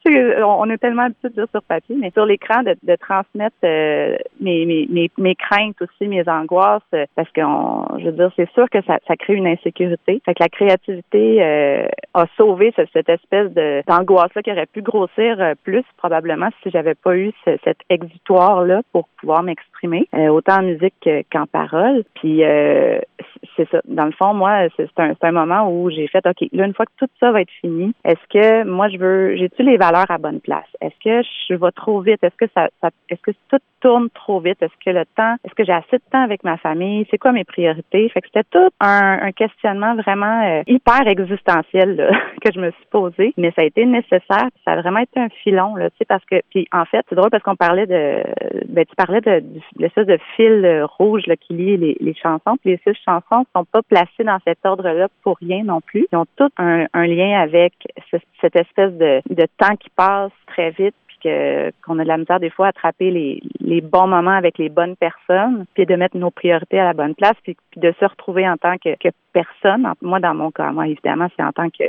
on 0.06 0.71
est 0.71 0.79
tellement 0.79 1.05
habitué 1.05 1.29
de 1.31 1.35
dire 1.35 1.47
sur 1.51 1.62
papier, 1.62 1.97
mais 1.99 2.11
sur 2.11 2.27
l'écran 2.27 2.62
de, 2.62 2.77
de 2.83 2.97
transmettre 2.97 3.56
euh, 3.65 4.17
mes, 4.41 4.87
mes, 4.91 5.11
mes, 5.17 5.35
craintes 5.35 5.81
aussi, 5.81 6.09
mes 6.09 6.29
angoisses, 6.29 6.83
parce 7.15 7.31
que 7.31 7.41
je 7.41 8.05
veux 8.06 8.12
dire, 8.12 8.31
c'est 8.37 8.51
sûr 8.51 8.69
que 8.71 8.83
ça, 8.83 8.99
ça 9.06 9.17
crée 9.17 9.35
une 9.35 9.47
insécurité. 9.47 10.21
Fait 10.25 10.35
que 10.35 10.43
la 10.43 10.49
créativité 10.49 11.43
euh, 11.43 11.87
a 12.15 12.27
sauvé 12.37 12.73
cette, 12.77 12.91
cette 12.93 13.09
espèce 13.09 13.53
de 13.53 13.83
d'angoisse-là 13.87 14.43
qui 14.43 14.53
aurait 14.53 14.67
pu 14.67 14.83
grossir 14.83 15.41
euh, 15.41 15.55
plus 15.62 15.85
probablement 15.97 16.49
si 16.62 16.71
j'avais 16.71 16.95
pas 16.95 17.17
eu 17.17 17.33
ce, 17.45 17.57
cet 17.65 17.79
exutoire-là 17.89 18.83
pour 18.93 19.09
pouvoir 19.21 19.43
m'exprimer, 19.43 20.07
euh, 20.15 20.29
autant 20.29 20.59
en 20.59 20.62
musique 20.62 21.09
qu'en 21.33 21.47
parole. 21.47 22.05
Puis 22.15 22.43
c'est 23.57 23.69
ça. 23.71 23.81
Dans 23.87 24.07
le 24.07 24.12
fond, 24.12 24.35
moi, 24.35 24.69
c'est 24.77 24.89
un, 24.99 25.15
un 25.21 25.33
moment 25.33 25.71
où 25.71 25.91
j'ai 25.91 26.09
fait, 26.09 26.25
OK, 26.27 26.49
là, 26.53 26.67
une 26.67 26.75
fois 26.75 26.87
que 26.87 26.93
tout 26.99 27.11
ça 27.21 27.33
va 27.33 27.41
être 27.41 27.50
fini, 27.61 27.95
est-ce 28.05 28.27
que 28.29 28.65
moi, 28.65 28.89
je 28.89 28.99
veux, 28.99 29.37
j'ai-tu 29.37 29.62
les 29.62 29.77
valeurs 29.77 29.94
à 30.02 30.19
bonne 30.19 30.41
place? 30.41 30.67
Est-ce 30.81 30.94
que 31.02 31.26
je 31.49 31.55
vais 31.55 31.73
trop 31.73 32.00
vite? 32.00 32.23
Est-ce 32.23 32.37
que 32.37 32.50
ça, 32.55 32.69
est-ce 33.08 33.20
que 33.20 33.32
tout 33.49 33.58
tourne 33.81 34.08
trop 34.11 34.41
vite? 34.41 34.62
Est-ce 34.62 34.73
que 34.85 34.91
le 34.91 35.05
temps, 35.17 35.35
est-ce 35.44 35.55
que 35.55 35.64
j'ai 35.64 35.73
assez 35.73 35.96
de 35.96 36.02
temps 36.11 36.23
avec 36.23 36.43
ma 36.43 36.56
famille? 36.56 37.06
C'est 37.11 37.19
quoi 37.19 37.32
mes 37.32 37.44
priorités? 37.44 38.08
Fait 38.08 38.20
que 38.20 38.29
c'était 38.29 38.49
tout 38.50 38.70
un, 38.81 39.19
un 39.23 39.32
questionnement 39.32 39.94
vraiment 39.94 40.43
euh, 40.43 40.62
hyper 40.67 41.06
existentiel 41.06 41.96
là, 41.96 42.11
que 42.44 42.52
je 42.52 42.61
me 42.61 42.70
suis 42.70 42.87
posé, 42.91 43.35
mais 43.37 43.52
ça 43.55 43.62
a 43.62 43.64
été 43.64 43.85
nécessaire. 43.85 44.49
Ça 44.64 44.73
a 44.73 44.81
vraiment 44.81 45.00
été 45.00 45.20
un 45.20 45.29
filon, 45.43 45.76
là, 45.76 45.91
tu 45.91 45.97
sais, 45.99 46.05
parce 46.05 46.25
que, 46.25 46.37
puis 46.50 46.67
en 46.73 46.85
fait, 46.85 47.05
c'est 47.08 47.14
drôle 47.14 47.31
parce 47.31 47.43
qu'on 47.43 47.56
parlait 47.56 47.87
de, 47.87 48.23
ben, 48.69 48.85
tu 48.85 48.94
parlais 48.97 49.20
de, 49.20 49.40
de 49.40 49.61
l'espèce 49.79 50.06
de 50.06 50.19
fil 50.37 50.64
euh, 50.64 50.87
rouge 50.87 51.26
là, 51.26 51.37
qui 51.37 51.55
lie 51.55 51.76
les, 51.76 52.14
chansons. 52.14 52.56
Puis 52.62 52.70
les 52.70 52.81
six 52.87 52.99
chansons 53.05 53.44
sont 53.55 53.64
pas 53.64 53.82
placées 53.82 54.25
dans 54.25 54.38
cet 54.47 54.58
ordre-là 54.64 55.08
pour 55.23 55.37
rien 55.38 55.62
non 55.64 55.81
plus. 55.81 56.06
Ils 56.12 56.17
ont 56.17 56.26
tous 56.37 56.50
un, 56.56 56.87
un 56.93 57.06
lien 57.06 57.40
avec 57.40 57.73
cette 58.44 58.56
espèce 58.56 58.93
de, 58.93 59.46
temps 59.58 59.76
qui 59.76 59.88
passe 59.91 60.32
très 60.46 60.70
vite 60.70 60.94
qu'on 61.82 61.99
a 61.99 62.02
de 62.02 62.08
la 62.08 62.19
misère 62.19 62.38
des 62.38 62.50
fois 62.50 62.67
à 62.67 62.69
attraper 62.69 63.11
les, 63.11 63.41
les 63.61 63.81
bons 63.81 64.06
moments 64.06 64.37
avec 64.37 64.58
les 64.58 64.69
bonnes 64.69 64.94
personnes, 64.94 65.64
puis 65.73 65.87
de 65.87 65.96
mettre 65.96 66.19
nos 66.19 66.31
priorités 66.31 66.79
à 66.79 66.85
la 66.85 66.93
bonne 66.93 67.14
place, 67.14 67.37
puis, 67.43 67.56
de 67.76 67.94
se 67.99 68.05
retrouver 68.05 68.46
en 68.46 68.58
tant 68.58 68.76
que, 68.76 68.94
que 68.96 69.08
personne. 69.32 69.91
Moi, 70.02 70.20
dans 70.20 70.35
mon 70.35 70.50
cas, 70.50 70.70
moi, 70.70 70.87
évidemment, 70.87 71.29
c'est 71.35 71.43
en 71.43 71.52
tant 71.52 71.69
que, 71.70 71.85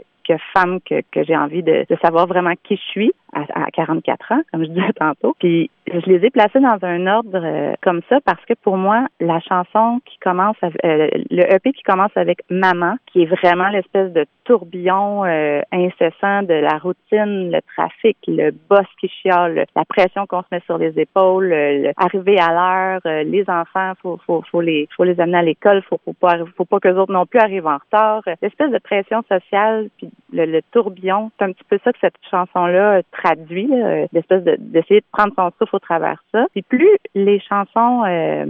femme 0.53 0.79
que, 0.81 1.01
j'ai 1.23 1.35
envie 1.35 1.63
de, 1.63 1.85
savoir 2.01 2.27
vraiment 2.27 2.53
qui 2.63 2.77
je 2.77 2.81
suis 2.81 3.11
à, 3.35 3.65
à, 3.65 3.71
44 3.71 4.31
ans, 4.31 4.41
comme 4.51 4.63
je 4.63 4.69
disais 4.69 4.93
tantôt. 4.99 5.35
Puis 5.39 5.69
je 5.87 6.09
les 6.09 6.25
ai 6.25 6.29
placés 6.31 6.59
dans 6.59 6.77
un 6.81 7.05
ordre 7.07 7.39
euh, 7.43 7.73
comme 7.81 8.01
ça 8.09 8.19
parce 8.25 8.43
que 8.45 8.53
pour 8.63 8.77
moi, 8.77 9.05
la 9.19 9.39
chanson 9.41 9.99
qui 10.05 10.17
commence, 10.17 10.55
avec, 10.61 10.83
euh, 10.83 11.07
le 11.29 11.53
EP 11.53 11.73
qui 11.73 11.83
commence 11.83 12.15
avec 12.15 12.39
Maman, 12.49 12.95
qui 13.05 13.23
est 13.23 13.25
vraiment 13.25 13.69
l'espèce 13.69 14.11
de 14.13 14.25
tourbillon 14.45 15.25
euh, 15.25 15.61
incessant 15.71 16.43
de 16.43 16.53
la 16.53 16.77
routine, 16.77 17.51
le 17.51 17.59
trafic, 17.75 18.17
le 18.27 18.51
boss 18.51 18.85
qui 18.99 19.09
chiale, 19.09 19.65
la 19.75 19.85
pression 19.85 20.25
qu'on 20.25 20.41
se 20.41 20.47
met 20.51 20.61
sur 20.65 20.77
les 20.77 20.97
épaules, 20.99 21.53
arriver 21.97 22.37
à 22.39 22.51
l'heure, 22.51 23.25
les 23.25 23.43
enfants, 23.47 23.93
faut, 24.01 24.19
faut, 24.25 24.43
faut 24.49 24.61
les, 24.61 24.87
faut 24.95 25.03
les 25.03 25.19
amener 25.19 25.37
à 25.37 25.43
l'école, 25.43 25.83
faut, 25.83 25.99
faut 26.03 26.13
pas, 26.13 26.37
faut 26.57 26.65
pas 26.65 26.79
que 26.79 26.87
les 26.87 26.95
autres 26.95 27.13
non 27.13 27.25
plus 27.25 27.39
arrivent 27.39 27.67
en 27.67 27.77
retard. 27.77 28.23
L'espèce 28.41 28.71
de 28.71 28.79
pression 28.79 29.23
sociale, 29.29 29.89
puis 29.97 30.09
le, 30.33 30.61
tourbillon, 30.71 31.31
c'est 31.37 31.45
un 31.45 31.51
petit 31.51 31.63
peu 31.69 31.79
ça 31.83 31.91
que 31.91 31.99
cette 31.99 32.15
chanson-là 32.29 33.01
de, 33.33 34.55
d'essayer 34.59 35.01
de 35.01 35.05
prendre 35.11 35.33
son 35.37 35.51
souffle 35.57 35.75
au 35.75 35.79
travers 35.79 36.23
ça. 36.31 36.45
Et 36.55 36.61
plus 36.61 36.89
les 37.13 37.39
chansons 37.39 38.03
euh, 38.05 38.45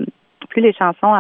plus 0.50 0.62
les 0.62 0.74
chansons 0.74 1.14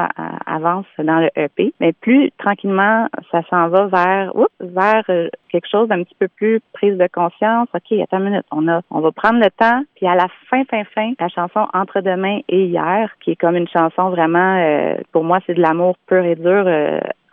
avancent 0.45 0.85
dans 0.97 1.19
le 1.19 1.29
EP, 1.35 1.73
mais 1.79 1.93
plus 1.93 2.31
tranquillement 2.37 3.07
ça 3.31 3.41
s'en 3.49 3.67
va 3.69 3.87
vers 3.87 4.33
vers 4.59 5.03
euh, 5.09 5.29
quelque 5.49 5.67
chose 5.69 5.87
d'un 5.87 6.03
petit 6.03 6.15
peu 6.17 6.27
plus 6.27 6.61
prise 6.73 6.97
de 6.97 7.07
conscience. 7.11 7.67
OK, 7.73 7.99
attends 7.99 8.19
une 8.19 8.25
minute, 8.25 8.45
on 8.51 8.67
a 8.67 8.81
on 8.91 9.01
va 9.01 9.11
prendre 9.11 9.39
le 9.39 9.49
temps, 9.51 9.83
puis 9.95 10.07
à 10.07 10.15
la 10.15 10.27
fin 10.49 10.63
fin 10.65 10.83
fin, 10.93 11.13
la 11.19 11.27
chanson 11.29 11.67
Entre 11.73 12.01
demain 12.01 12.39
et 12.47 12.65
hier 12.65 13.09
qui 13.21 13.31
est 13.31 13.35
comme 13.35 13.55
une 13.55 13.67
chanson 13.67 14.09
vraiment 14.09 14.57
euh, 14.57 14.95
pour 15.11 15.23
moi 15.23 15.39
c'est 15.45 15.55
de 15.55 15.61
l'amour 15.61 15.95
pur 16.07 16.23
et 16.23 16.35
dur 16.35 16.65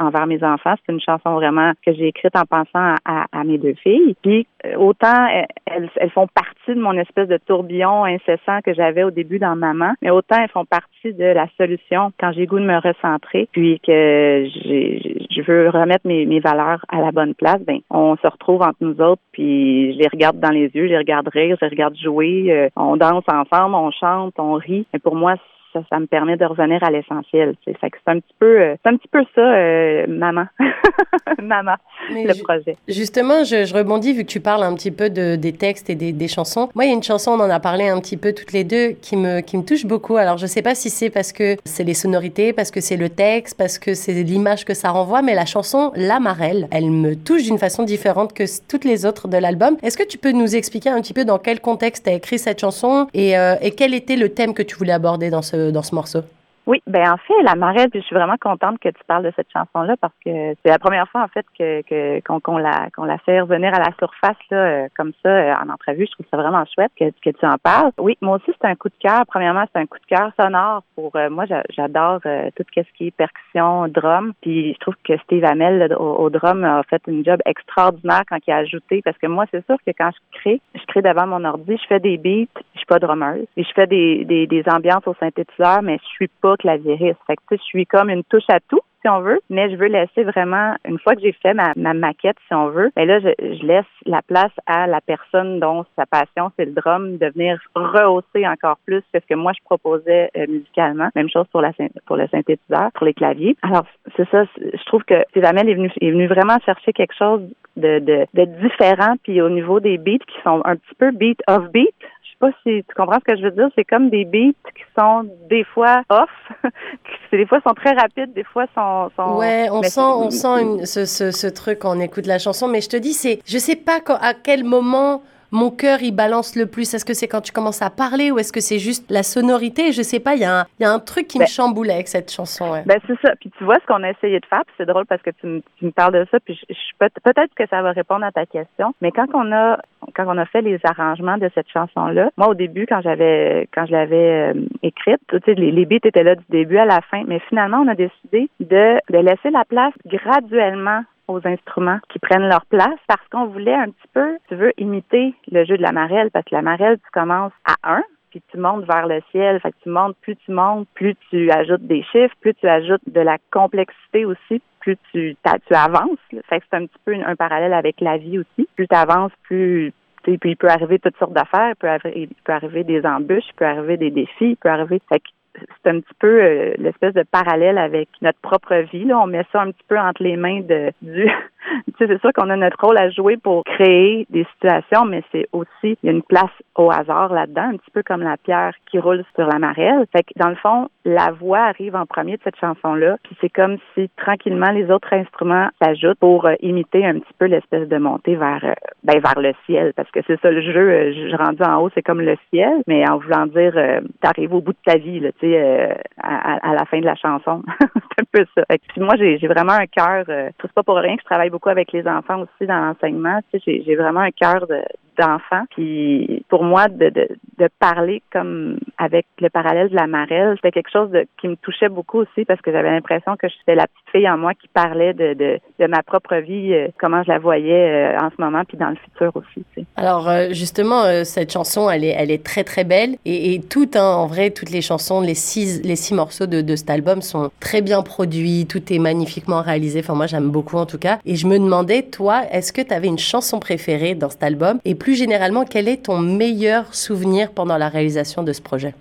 envers 0.02 0.26
mes 0.26 0.42
enfants. 0.42 0.74
C'est 0.84 0.92
une 0.92 1.00
chanson 1.00 1.34
vraiment 1.34 1.72
que 1.84 1.92
j'ai 1.92 2.08
écrite 2.08 2.36
en 2.36 2.44
pensant 2.44 2.94
à, 3.04 3.44
mes 3.44 3.58
deux 3.58 3.74
filles. 3.74 4.14
Puis 4.22 4.46
euh, 4.66 4.76
autant 4.76 5.26
elles, 5.66 5.90
elles, 5.96 6.10
font 6.10 6.28
partie 6.28 6.74
de 6.74 6.80
mon 6.80 6.92
espèce 6.92 7.28
de 7.28 7.38
tourbillon 7.38 8.04
incessant 8.04 8.60
que 8.64 8.72
j'avais 8.74 9.02
au 9.02 9.10
début 9.10 9.38
dans 9.38 9.56
Maman, 9.56 9.94
mais 10.00 10.10
autant 10.10 10.36
elles 10.40 10.50
font 10.50 10.64
partie 10.64 11.12
de 11.12 11.24
la 11.24 11.46
solution 11.56 12.12
quand 12.20 12.32
j'ai 12.32 12.46
goût 12.46 12.60
de 12.60 12.64
me 12.64 12.78
recentrer, 12.78 13.48
puis 13.52 13.80
que 13.80 14.46
je 14.46 15.42
veux 15.42 15.68
remettre 15.68 16.06
mes, 16.06 16.40
valeurs 16.40 16.84
à 16.88 17.00
la 17.00 17.12
bonne 17.12 17.34
place. 17.34 17.60
Ben, 17.66 17.78
on 17.90 18.16
se 18.16 18.26
retrouve 18.26 18.62
entre 18.62 18.78
nous 18.80 19.00
autres, 19.00 19.22
puis 19.32 19.92
je 19.92 19.98
les 19.98 20.08
regarde 20.08 20.40
dans 20.40 20.50
les 20.50 20.70
yeux, 20.74 20.86
je 20.86 20.92
les 20.92 20.98
regarde 20.98 21.28
rire, 21.28 21.56
je 21.60 21.66
les 21.66 21.70
regarde 21.70 21.96
jouer, 21.96 22.46
euh, 22.50 22.68
on 22.76 22.96
danse 22.96 23.24
ensemble, 23.28 23.74
on 23.74 23.90
chante, 23.90 24.34
on 24.38 24.54
rit. 24.54 24.86
Mais 24.92 24.98
pour 24.98 25.14
moi, 25.14 25.36
ça, 25.72 25.98
me 25.98 26.06
permet 26.06 26.36
de 26.36 26.44
revenir 26.44 26.82
à 26.82 26.90
l'essentiel. 26.90 27.54
C'est 27.64 27.76
un 28.06 28.20
petit 28.20 28.34
peu, 28.38 28.60
euh, 28.60 28.76
c'est 28.82 28.90
un 28.90 28.96
petit 28.96 29.08
peu 29.08 29.24
ça, 29.34 29.40
euh, 29.40 30.06
maman, 30.08 30.44
maman, 31.42 31.74
le 32.10 32.42
projet. 32.42 32.76
Justement, 32.88 33.44
je, 33.44 33.72
rebondis 33.72 34.12
vu 34.12 34.24
que 34.24 34.30
tu 34.30 34.40
parles 34.40 34.62
un 34.62 34.74
petit 34.74 34.90
peu 34.90 35.10
de, 35.10 35.36
des 35.36 35.52
textes 35.52 35.88
et 35.90 35.94
des, 35.94 36.28
chansons. 36.28 36.68
Moi, 36.74 36.84
il 36.84 36.88
y 36.88 36.90
a 36.90 36.94
une 36.94 37.02
chanson, 37.02 37.32
on 37.32 37.40
en 37.40 37.50
a 37.50 37.60
parlé 37.60 37.88
un 37.88 38.00
petit 38.00 38.16
peu 38.16 38.32
toutes 38.32 38.52
les 38.52 38.64
deux, 38.64 38.90
qui 39.00 39.16
me, 39.16 39.40
qui 39.40 39.56
me 39.56 39.64
touche 39.64 39.86
beaucoup. 39.86 40.16
Alors, 40.16 40.38
je 40.38 40.46
sais 40.46 40.62
pas 40.62 40.74
si 40.74 40.90
c'est 40.90 41.10
parce 41.10 41.32
que 41.32 41.56
c'est 41.64 41.84
les 41.84 41.94
sonorités, 41.94 42.52
parce 42.52 42.70
que 42.70 42.80
c'est 42.80 42.96
le 42.96 43.08
texte, 43.08 43.56
parce 43.58 43.78
que 43.78 43.94
c'est 43.94 44.12
l'image 44.12 44.64
que 44.64 44.74
ça 44.74 44.90
renvoie, 44.90 45.22
mais 45.22 45.34
la 45.34 45.46
chanson 45.46 45.92
La 45.96 46.20
Marelle, 46.20 46.68
elle 46.70 46.90
me 46.90 47.14
touche 47.14 47.44
d'une 47.44 47.58
façon 47.58 47.82
différente 47.82 48.32
que 48.32 48.44
toutes 48.68 48.84
les 48.84 49.04
autres 49.06 49.28
de 49.28 49.36
l'album. 49.36 49.76
Est-ce 49.82 49.96
que 49.96 50.06
tu 50.06 50.18
peux 50.18 50.32
nous 50.32 50.54
expliquer 50.56 50.90
un 50.90 51.00
petit 51.00 51.14
peu 51.14 51.24
dans 51.24 51.38
quel 51.38 51.60
contexte 51.60 52.04
tu 52.04 52.10
as 52.10 52.14
écrit 52.14 52.38
cette 52.38 52.60
chanson 52.60 53.06
et, 53.14 53.38
euh, 53.38 53.56
et 53.60 53.72
quel 53.72 53.94
était 53.94 54.16
le 54.16 54.28
thème 54.28 54.54
que 54.54 54.62
tu 54.62 54.76
voulais 54.76 54.92
aborder 54.92 55.30
dans 55.30 55.42
ce 55.42 55.61
dans 55.70 55.82
ce 55.82 55.94
morceau 55.94 56.22
Oui, 56.64 56.80
ben 56.86 57.10
en 57.10 57.16
fait, 57.16 57.42
la 57.42 57.56
marelle, 57.56 57.90
puis 57.90 58.00
je 58.00 58.06
suis 58.06 58.14
vraiment 58.14 58.36
contente 58.40 58.78
que 58.78 58.88
tu 58.88 59.04
parles 59.08 59.24
de 59.24 59.32
cette 59.34 59.50
chanson-là 59.52 59.96
parce 60.00 60.14
que 60.24 60.54
c'est 60.62 60.68
la 60.68 60.78
première 60.78 61.08
fois 61.08 61.22
en 61.22 61.28
fait 61.28 61.44
que 61.58 62.20
qu'on 62.20 62.56
la 62.56 62.88
qu'on 62.94 63.04
la 63.04 63.18
fait 63.18 63.40
revenir 63.40 63.74
à 63.74 63.78
la 63.80 63.90
surface 63.98 64.36
là 64.50 64.56
euh, 64.56 64.88
comme 64.96 65.12
ça 65.24 65.28
euh, 65.28 65.54
en 65.54 65.70
entrevue. 65.70 66.06
Je 66.06 66.12
trouve 66.12 66.26
ça 66.30 66.36
vraiment 66.36 66.64
chouette 66.72 66.92
que, 66.96 67.10
que 67.20 67.36
tu 67.36 67.46
en 67.46 67.56
parles. 67.60 67.90
Oui, 67.98 68.16
moi 68.20 68.36
aussi 68.36 68.56
c'est 68.60 68.68
un 68.68 68.76
coup 68.76 68.90
de 68.90 68.94
cœur. 69.00 69.24
Premièrement, 69.26 69.64
c'est 69.72 69.80
un 69.80 69.86
coup 69.86 69.98
de 69.98 70.06
cœur 70.06 70.30
sonore 70.38 70.84
pour 70.94 71.16
euh, 71.16 71.30
moi. 71.30 71.46
J'adore 71.70 72.20
tout 72.22 72.64
ce 72.76 72.82
qui 72.96 73.08
est 73.08 73.10
percussion, 73.10 73.88
drum. 73.88 74.32
Puis 74.40 74.74
je 74.74 74.78
trouve 74.78 74.94
que 75.04 75.16
Steve 75.24 75.44
Hamel 75.44 75.92
au, 75.98 76.30
drum 76.30 76.62
a 76.62 76.82
fait 76.84 77.02
une 77.08 77.24
job 77.24 77.40
extraordinaire 77.44 78.22
quand 78.28 78.38
il 78.46 78.52
a 78.52 78.58
ajouté 78.58 79.02
parce 79.04 79.18
que 79.18 79.26
moi 79.26 79.46
c'est 79.50 79.66
sûr 79.66 79.76
que 79.84 79.90
quand 79.98 80.10
je 80.10 80.38
crée, 80.38 80.60
je 80.74 80.84
crée 80.86 81.02
devant 81.02 81.26
mon 81.26 81.44
ordi, 81.44 81.76
je 81.76 81.86
fais 81.88 81.98
des 81.98 82.18
beats, 82.18 82.62
je 82.74 82.78
suis 82.78 82.86
pas 82.86 83.00
drummeuse 83.00 83.46
et 83.56 83.64
je 83.64 83.72
fais 83.74 83.88
des 83.88 84.24
des, 84.24 84.46
des 84.46 84.62
ambiances 84.68 85.06
au 85.06 85.14
synthétiseur, 85.14 85.82
mais 85.82 85.98
je 85.98 86.06
suis 86.06 86.28
pas 86.28 86.51
clavieriste. 86.56 87.18
Fait 87.26 87.36
que, 87.36 87.56
je 87.56 87.62
suis 87.62 87.86
comme 87.86 88.10
une 88.10 88.24
touche 88.24 88.48
à 88.48 88.60
tout 88.60 88.80
si 89.02 89.08
on 89.08 89.20
veut, 89.20 89.40
mais 89.50 89.68
je 89.70 89.76
veux 89.76 89.88
laisser 89.88 90.22
vraiment, 90.22 90.74
une 90.88 90.98
fois 90.98 91.14
que 91.14 91.20
j'ai 91.20 91.32
fait 91.32 91.54
ma, 91.54 91.74
maquette, 91.74 92.36
si 92.46 92.54
on 92.54 92.68
veut, 92.68 92.90
ben 92.94 93.06
là, 93.06 93.18
je, 93.18 93.66
laisse 93.66 93.84
la 94.06 94.22
place 94.22 94.52
à 94.66 94.86
la 94.86 95.00
personne 95.00 95.58
dont 95.58 95.84
sa 95.96 96.06
passion, 96.06 96.52
c'est 96.56 96.66
le 96.66 96.72
drum, 96.72 97.18
de 97.18 97.26
venir 97.34 97.58
rehausser 97.74 98.46
encore 98.46 98.78
plus 98.86 99.02
ce 99.12 99.18
que 99.18 99.34
moi, 99.34 99.52
je 99.58 99.64
proposais 99.64 100.30
euh, 100.36 100.46
musicalement. 100.48 101.08
Même 101.16 101.28
chose 101.28 101.46
pour, 101.50 101.60
la, 101.60 101.72
pour 102.06 102.16
le 102.16 102.28
synthétiseur, 102.28 102.90
pour 102.94 103.06
les 103.06 103.14
claviers. 103.14 103.56
Alors, 103.62 103.84
c'est 104.16 104.28
ça, 104.30 104.44
je 104.56 104.84
trouve 104.86 105.02
que 105.02 105.14
Steve 105.30 105.44
est 105.44 105.74
venu, 105.74 105.90
est 106.00 106.10
venu 106.10 106.26
vraiment 106.28 106.58
chercher 106.64 106.92
quelque 106.92 107.16
chose 107.16 107.42
de, 107.76 107.98
de 107.98 108.44
différent, 108.62 109.14
puis 109.22 109.40
au 109.40 109.48
niveau 109.48 109.80
des 109.80 109.98
beats 109.98 110.18
qui 110.18 110.40
sont 110.44 110.62
un 110.64 110.76
petit 110.76 110.94
peu 110.98 111.10
beat 111.10 111.40
of 111.48 111.70
beat, 111.72 111.94
pas 112.42 112.50
si 112.64 112.84
tu 112.88 112.94
comprends 112.96 113.20
ce 113.20 113.32
que 113.32 113.38
je 113.38 113.44
veux 113.44 113.52
dire. 113.52 113.68
C'est 113.76 113.84
comme 113.84 114.10
des 114.10 114.24
beats 114.24 114.50
qui 114.74 114.82
sont 114.98 115.30
des 115.48 115.62
fois 115.62 116.02
off, 116.10 116.28
qui 117.30 117.36
des 117.36 117.46
fois 117.46 117.60
sont 117.64 117.74
très 117.74 117.92
rapides, 117.92 118.32
des 118.34 118.42
fois 118.42 118.66
sont. 118.74 119.10
sont 119.16 119.36
ouais, 119.38 119.68
on 119.70 119.82
sent, 119.82 120.00
on 120.00 120.30
sent 120.30 120.86
ce, 120.86 121.04
ce, 121.04 121.30
ce, 121.30 121.46
truc 121.46 121.78
quand 121.78 121.96
on 121.96 122.00
écoute 122.00 122.26
la 122.26 122.40
chanson. 122.40 122.66
Mais 122.66 122.80
je 122.80 122.88
te 122.88 122.96
dis, 122.96 123.12
c'est, 123.12 123.40
je 123.46 123.58
sais 123.58 123.76
pas 123.76 124.00
quand, 124.00 124.16
à 124.20 124.34
quel 124.34 124.64
moment 124.64 125.22
mon 125.52 125.70
cœur 125.70 125.98
il 126.02 126.12
balance 126.12 126.56
le 126.56 126.66
plus 126.66 126.92
Est-ce 126.94 127.04
que 127.04 127.14
c'est 127.14 127.28
quand 127.28 127.42
tu 127.42 127.52
commences 127.52 127.82
à 127.82 127.90
parler 127.90 128.30
ou 128.30 128.38
est-ce 128.38 128.52
que 128.52 128.60
c'est 128.60 128.78
juste 128.78 129.10
la 129.10 129.22
sonorité? 129.22 129.92
Je 129.92 130.02
sais 130.02 130.18
pas, 130.18 130.34
il 130.34 130.40
y, 130.40 130.44
a 130.44 130.60
un, 130.60 130.64
y 130.80 130.84
a 130.84 130.90
un 130.90 130.98
truc 130.98 131.28
qui 131.28 131.38
me 131.38 131.44
ben 131.44 131.48
chamboulait 131.48 131.94
avec 131.94 132.08
cette 132.08 132.32
chanson. 132.32 132.82
Ben 132.86 132.98
c'est 133.06 133.20
ça. 133.20 133.34
Puis 133.38 133.50
tu 133.58 133.64
vois 133.64 133.76
ce 133.80 133.86
qu'on 133.86 134.02
a 134.02 134.10
essayé 134.10 134.40
de 134.40 134.46
faire, 134.46 134.62
puis 134.66 134.74
c'est 134.78 134.86
drôle 134.86 135.06
parce 135.06 135.22
que 135.22 135.30
tu, 135.30 135.46
me, 135.46 135.62
tu 135.78 135.84
me 135.84 135.90
parles 135.90 136.14
de 136.14 136.26
ça, 136.30 136.40
puis 136.40 136.58
je, 136.68 136.74
peut-être 136.98 137.54
que 137.54 137.66
ça 137.68 137.82
va 137.82 137.92
répondre 137.92 138.24
à 138.24 138.32
ta 138.32 138.46
question. 138.46 138.94
Mais 139.02 139.12
quand 139.12 139.26
on 139.34 139.52
a 139.52 139.78
quand 140.14 140.24
on 140.26 140.38
a 140.38 140.46
fait 140.46 140.62
les 140.62 140.80
arrangements 140.84 141.38
de 141.38 141.50
cette 141.54 141.68
chanson-là, 141.68 142.30
moi 142.36 142.48
au 142.48 142.54
début 142.54 142.86
quand 142.86 143.02
j'avais 143.02 143.68
quand 143.74 143.86
je 143.86 143.92
l'avais 143.92 144.52
euh, 144.54 144.60
écrite, 144.82 145.20
tu 145.28 145.38
sais, 145.44 145.54
les, 145.54 145.70
les 145.70 145.84
beats 145.84 145.96
étaient 146.04 146.24
là 146.24 146.34
du 146.34 146.44
début 146.48 146.78
à 146.78 146.86
la 146.86 147.00
fin, 147.02 147.22
mais 147.26 147.40
finalement 147.48 147.82
on 147.84 147.88
a 147.88 147.94
décidé 147.94 148.48
de, 148.60 148.98
de 149.10 149.18
laisser 149.18 149.50
la 149.50 149.64
place 149.64 149.92
graduellement 150.06 151.02
aux 151.28 151.46
instruments 151.46 151.98
qui 152.08 152.18
prennent 152.18 152.48
leur 152.48 152.66
place 152.66 152.98
parce 153.06 153.26
qu'on 153.30 153.46
voulait 153.46 153.74
un 153.74 153.86
petit 153.86 154.08
peu, 154.12 154.38
tu 154.48 154.54
veux, 154.56 154.72
imiter 154.78 155.34
le 155.50 155.64
jeu 155.64 155.76
de 155.76 155.82
la 155.82 155.92
marelle 155.92 156.30
parce 156.30 156.44
que 156.44 156.54
la 156.54 156.62
marelle, 156.62 156.98
tu 156.98 157.10
commences 157.12 157.52
à 157.64 157.76
1 157.96 158.02
puis 158.32 158.42
tu 158.50 158.56
montes 158.56 158.86
vers 158.86 159.06
le 159.06 159.20
ciel. 159.30 159.60
Fait 159.60 159.72
que 159.72 159.76
tu 159.82 159.90
montes, 159.90 160.16
plus 160.22 160.36
tu 160.36 160.52
montes, 160.52 160.88
plus 160.94 161.14
tu 161.28 161.50
ajoutes 161.50 161.86
des 161.86 162.02
chiffres, 162.02 162.34
plus 162.40 162.54
tu 162.54 162.66
ajoutes 162.66 163.02
de 163.06 163.20
la 163.20 163.36
complexité 163.50 164.24
aussi, 164.24 164.62
plus 164.80 164.96
tu, 165.12 165.36
tu 165.44 165.74
avances. 165.74 166.18
Fait 166.48 166.60
que 166.60 166.64
c'est 166.70 166.76
un 166.76 166.86
petit 166.86 166.98
peu 167.04 167.14
un 167.14 167.36
parallèle 167.36 167.74
avec 167.74 168.00
la 168.00 168.16
vie 168.16 168.38
aussi. 168.38 168.66
Plus 168.74 168.88
tu 168.88 168.96
avances, 168.96 169.32
plus 169.42 169.92
il 170.26 170.56
peut 170.56 170.68
arriver 170.68 170.98
toutes 170.98 171.16
sortes 171.18 171.34
d'affaires, 171.34 171.70
il 171.70 171.76
peut 171.76 171.88
arriver, 171.88 172.20
il 172.22 172.28
peut 172.44 172.52
arriver 172.52 172.84
des 172.84 173.04
embûches, 173.04 173.48
il 173.48 173.54
peut 173.54 173.66
arriver 173.66 173.96
des 173.96 174.10
défis, 174.10 174.50
il 174.50 174.56
peut 174.56 174.70
arriver. 174.70 175.00
Fait 175.08 175.20
que 175.20 175.28
c'est 175.54 175.90
un 175.90 176.00
petit 176.00 176.14
peu 176.18 176.42
euh, 176.42 176.74
l'espèce 176.78 177.14
de 177.14 177.22
parallèle 177.22 177.78
avec 177.78 178.08
notre 178.20 178.38
propre 178.40 178.74
vie. 178.92 179.04
Là. 179.04 179.18
On 179.18 179.26
met 179.26 179.44
ça 179.52 179.62
un 179.62 179.70
petit 179.70 179.84
peu 179.88 179.98
entre 179.98 180.22
les 180.22 180.36
mains 180.36 180.60
de 180.60 180.92
du. 181.02 181.30
c'est 181.98 182.20
sûr 182.20 182.32
qu'on 182.32 182.50
a 182.50 182.56
notre 182.56 182.78
rôle 182.80 182.98
à 182.98 183.10
jouer 183.10 183.36
pour 183.36 183.64
créer 183.64 184.26
des 184.30 184.46
situations, 184.54 185.04
mais 185.04 185.22
c'est 185.32 185.46
aussi 185.52 185.96
il 186.02 186.04
y 186.04 186.08
a 186.08 186.12
une 186.12 186.22
place 186.22 186.50
au 186.76 186.90
hasard 186.90 187.32
là-dedans, 187.32 187.70
un 187.72 187.76
petit 187.76 187.90
peu 187.92 188.02
comme 188.02 188.22
la 188.22 188.36
pierre 188.36 188.74
qui 188.90 188.98
roule 188.98 189.24
sur 189.34 189.46
la 189.46 189.58
marelle. 189.58 190.06
Fait 190.12 190.22
que 190.22 190.32
dans 190.36 190.48
le 190.48 190.56
fond, 190.56 190.88
la 191.04 191.30
voix 191.30 191.60
arrive 191.60 191.94
en 191.94 192.06
premier 192.06 192.36
de 192.36 192.42
cette 192.44 192.58
chanson-là, 192.58 193.16
puis 193.22 193.36
c'est 193.40 193.48
comme 193.48 193.76
si 193.94 194.08
tranquillement 194.16 194.70
les 194.70 194.90
autres 194.90 195.12
instruments 195.12 195.68
s'ajoutent 195.80 196.18
pour 196.18 196.46
euh, 196.46 196.54
imiter 196.60 197.04
un 197.04 197.18
petit 197.18 197.34
peu 197.38 197.46
l'espèce 197.46 197.88
de 197.88 197.98
montée 197.98 198.36
vers 198.36 198.64
euh, 198.64 198.74
ben 199.04 199.20
vers 199.20 199.40
le 199.40 199.52
ciel, 199.66 199.92
parce 199.94 200.10
que 200.10 200.20
c'est 200.26 200.40
ça 200.40 200.50
le 200.50 200.62
jeu. 200.62 201.12
je 201.12 201.36
rendu 201.36 201.62
en 201.62 201.82
haut, 201.82 201.90
c'est 201.94 202.02
comme 202.02 202.20
le 202.20 202.36
ciel, 202.50 202.82
mais 202.86 203.08
en 203.08 203.18
voulant 203.18 203.46
dire 203.46 203.72
t'arrives 204.20 204.54
au 204.54 204.60
bout 204.60 204.72
de 204.72 204.78
ta 204.84 204.96
vie 204.96 205.20
là. 205.20 205.30
Euh, 205.44 205.94
à, 206.22 206.74
la 206.74 206.84
fin 206.84 207.00
de 207.00 207.04
la 207.04 207.16
chanson. 207.16 207.62
c'est 207.80 208.20
un 208.20 208.24
peu 208.30 208.46
ça. 208.54 208.62
moi, 208.96 209.16
j'ai 209.16 209.46
vraiment 209.48 209.72
un 209.72 209.86
cœur, 209.86 210.24
euh, 210.28 210.50
c'est 210.60 210.72
pas 210.72 210.82
pour 210.82 210.96
rien 210.96 211.16
que 211.16 211.22
je 211.22 211.26
travaille 211.26 211.50
beaucoup 211.50 211.68
avec 211.68 211.92
les 211.92 212.06
enfants 212.06 212.40
aussi 212.40 212.66
dans 212.66 212.78
l'enseignement. 212.78 213.40
j'ai 213.66 213.96
vraiment 213.96 214.20
un 214.20 214.30
cœur 214.30 214.66
de, 214.68 214.82
d'enfants. 215.18 215.64
Puis 215.70 216.44
pour 216.48 216.64
moi, 216.64 216.88
de, 216.88 217.10
de, 217.10 217.28
de, 217.58 217.68
parler 217.78 218.22
comme 218.32 218.78
avec 218.98 219.26
le 219.40 219.50
parallèle 219.50 219.88
de 219.88 219.96
la 219.96 220.06
marelle, 220.06 220.56
c'était 220.56 220.70
quelque 220.70 220.92
chose 220.92 221.10
qui 221.40 221.48
me 221.48 221.56
touchait 221.56 221.88
beaucoup 221.88 222.18
aussi 222.18 222.44
parce 222.44 222.60
que 222.60 222.72
j'avais 222.72 222.90
l'impression 222.90 223.36
que 223.36 223.48
j'étais 223.48 223.74
la 223.74 223.86
petite 223.86 224.10
fille 224.10 224.28
en 224.28 224.38
moi 224.38 224.54
qui 224.54 224.68
parlait 224.68 225.14
de, 225.14 225.34
de, 225.34 225.58
de 225.78 225.86
ma 225.86 226.02
propre 226.02 226.36
vie, 226.36 226.72
euh, 226.72 226.88
comment 226.98 227.22
je 227.22 227.28
la 227.28 227.38
voyais 227.38 228.14
euh, 228.14 228.18
en 228.18 228.30
ce 228.30 228.40
moment, 228.40 228.62
puis 228.66 228.76
dans 228.76 228.90
le 228.90 228.96
futur 228.96 229.32
aussi. 229.34 229.64
Alors 229.96 230.28
euh, 230.28 230.48
justement, 230.50 231.24
cette 231.24 231.52
chanson, 231.52 231.90
elle 231.90 232.04
est, 232.04 232.14
elle 232.16 232.30
est 232.30 232.44
très 232.44 232.64
très 232.64 232.84
belle 232.84 233.16
et, 233.24 233.54
et 233.54 233.60
toutes, 233.60 233.96
hein, 233.96 234.14
en 234.14 234.26
vrai, 234.26 234.50
toutes 234.50 234.70
les 234.70 234.82
chansons, 234.82 235.20
les 235.20 235.34
six, 235.34 235.82
les 235.82 235.96
six 235.96 236.14
morceaux 236.14 236.46
de, 236.46 236.60
de 236.60 236.76
cet 236.76 236.90
album 236.90 237.22
sont 237.22 237.50
très 237.60 237.82
bien 237.82 238.02
produits, 238.02 238.66
tout 238.66 238.92
est 238.92 238.98
magnifiquement 238.98 239.62
réalisé. 239.62 240.00
Enfin 240.00 240.14
moi, 240.14 240.26
j'aime 240.26 240.50
beaucoup 240.50 240.76
en 240.76 240.86
tout 240.86 240.98
cas. 240.98 241.18
Et 241.24 241.36
je 241.36 241.46
me 241.46 241.58
demandais, 241.58 242.02
toi, 242.02 242.42
est-ce 242.50 242.72
que 242.72 242.82
tu 242.82 242.92
avais 242.92 243.08
une 243.08 243.18
chanson 243.18 243.58
préférée 243.58 244.14
dans 244.14 244.30
cet 244.30 244.42
album? 244.42 244.78
Plus 245.02 245.16
généralement, 245.16 245.64
quel 245.64 245.88
est 245.88 246.04
ton 246.06 246.18
meilleur 246.18 246.94
souvenir 246.94 247.50
pendant 247.50 247.76
la 247.76 247.88
réalisation 247.88 248.44
de 248.44 248.52
ce 248.52 248.62
projet? 248.62 248.94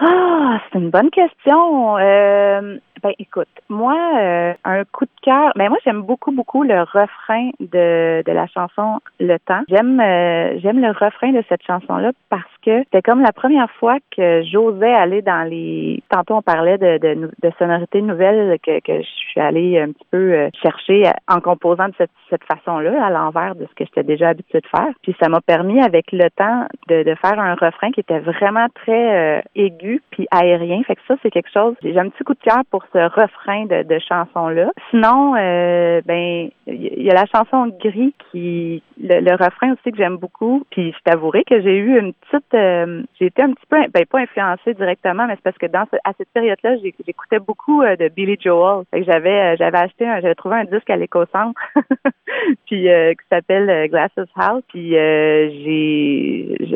Ah, 0.00 0.58
c'est 0.72 0.78
une 0.78 0.88
bonne 0.88 1.10
question. 1.10 1.98
Euh, 1.98 2.78
ben 3.02 3.12
écoute, 3.18 3.48
moi, 3.68 3.94
euh, 4.18 4.54
un 4.64 4.84
coup 4.84 5.04
de 5.04 5.10
cœur. 5.22 5.52
Ben 5.56 5.68
moi, 5.68 5.78
j'aime 5.84 6.02
beaucoup, 6.02 6.32
beaucoup 6.32 6.62
le 6.62 6.80
refrain 6.80 7.50
de, 7.60 8.22
de 8.22 8.32
la 8.32 8.46
chanson 8.46 9.00
Le 9.20 9.38
Temps. 9.38 9.62
J'aime 9.68 10.00
euh, 10.00 10.58
j'aime 10.60 10.80
le 10.80 10.90
refrain 10.90 11.32
de 11.32 11.42
cette 11.48 11.64
chanson-là 11.64 12.12
parce 12.28 12.42
que 12.64 12.80
c'était 12.84 13.02
comme 13.02 13.22
la 13.22 13.32
première 13.32 13.70
fois 13.72 13.96
que 14.14 14.42
j'osais 14.44 14.92
aller 14.92 15.22
dans 15.22 15.48
les. 15.48 16.02
Tantôt 16.08 16.34
on 16.34 16.42
parlait 16.42 16.78
de, 16.78 16.98
de, 16.98 17.30
de 17.42 17.52
sonorités 17.58 18.02
nouvelles 18.02 18.58
que, 18.62 18.80
que 18.80 19.00
je 19.00 19.08
suis 19.30 19.40
allée 19.40 19.80
un 19.80 19.92
petit 19.92 20.06
peu 20.10 20.32
euh, 20.32 20.48
chercher 20.62 21.04
en 21.28 21.40
composant 21.40 21.88
de 21.88 21.94
cette, 21.98 22.10
cette 22.28 22.44
façon-là, 22.44 23.04
à 23.04 23.10
l'envers 23.10 23.54
de 23.54 23.66
ce 23.66 23.74
que 23.74 23.84
j'étais 23.84 24.02
déjà 24.02 24.28
habituée 24.30 24.60
de 24.60 24.68
faire. 24.68 24.92
Puis 25.02 25.14
ça 25.20 25.28
m'a 25.28 25.40
permis 25.40 25.80
avec 25.80 26.12
le 26.12 26.28
temps 26.30 26.66
de, 26.88 27.02
de 27.02 27.14
faire 27.14 27.38
un 27.38 27.54
refrain 27.54 27.90
qui 27.92 28.00
était 28.00 28.20
vraiment 28.20 28.66
très 28.74 29.42
aigu 29.54 30.02
puis 30.10 30.26
aérien. 30.30 30.82
Fait 30.86 30.96
que 30.96 31.00
ça, 31.06 31.14
c'est 31.22 31.30
quelque 31.30 31.50
chose. 31.52 31.74
J'ai 31.82 31.98
un 31.98 32.08
petit 32.08 32.24
coup 32.24 32.34
de 32.34 32.40
cœur 32.40 32.62
pour 32.70 32.84
ce 32.92 32.98
refrain 32.98 33.66
de, 33.66 33.82
de 33.82 33.98
chanson-là. 33.98 34.70
Sinon, 34.90 35.11
euh, 35.36 36.00
ben, 36.04 36.50
il 36.66 37.02
y 37.02 37.10
a 37.10 37.14
la 37.14 37.26
chanson 37.26 37.72
Gris 37.80 38.14
qui, 38.30 38.82
le, 39.00 39.32
refrain 39.32 39.72
aussi 39.72 39.90
que 39.90 39.96
j'aime 39.96 40.16
beaucoup. 40.16 40.64
Puis 40.70 40.92
je 40.92 40.98
t'avouerai 41.10 41.44
que 41.44 41.60
j'ai 41.60 41.76
eu 41.76 41.98
une 41.98 42.12
petite, 42.12 42.54
euh, 42.54 43.02
j'ai 43.18 43.26
été 43.26 43.42
un 43.42 43.52
petit 43.52 43.66
peu, 43.68 43.76
ben 43.92 44.04
pas 44.06 44.20
influencée 44.20 44.74
directement, 44.74 45.26
mais 45.26 45.34
c'est 45.34 45.42
parce 45.42 45.58
que 45.58 45.66
dans 45.66 45.86
à 46.04 46.12
cette 46.18 46.28
période-là, 46.32 46.76
j'écoutais 46.76 47.38
beaucoup 47.38 47.82
euh, 47.82 47.96
de 47.96 48.08
Billy 48.08 48.36
Joel. 48.40 48.84
Fait 48.90 49.00
que 49.00 49.06
j'avais, 49.10 49.56
j'avais 49.56 49.78
acheté, 49.78 50.04
j'avais 50.04 50.34
trouvé 50.34 50.56
un 50.56 50.64
disque 50.64 50.90
à 50.90 50.96
l'éco-centre, 50.96 51.60
puis 52.66 52.86
qui 52.86 53.26
s'appelle 53.30 53.88
Glasses 53.88 54.10
House. 54.36 54.62
Puis 54.68 54.90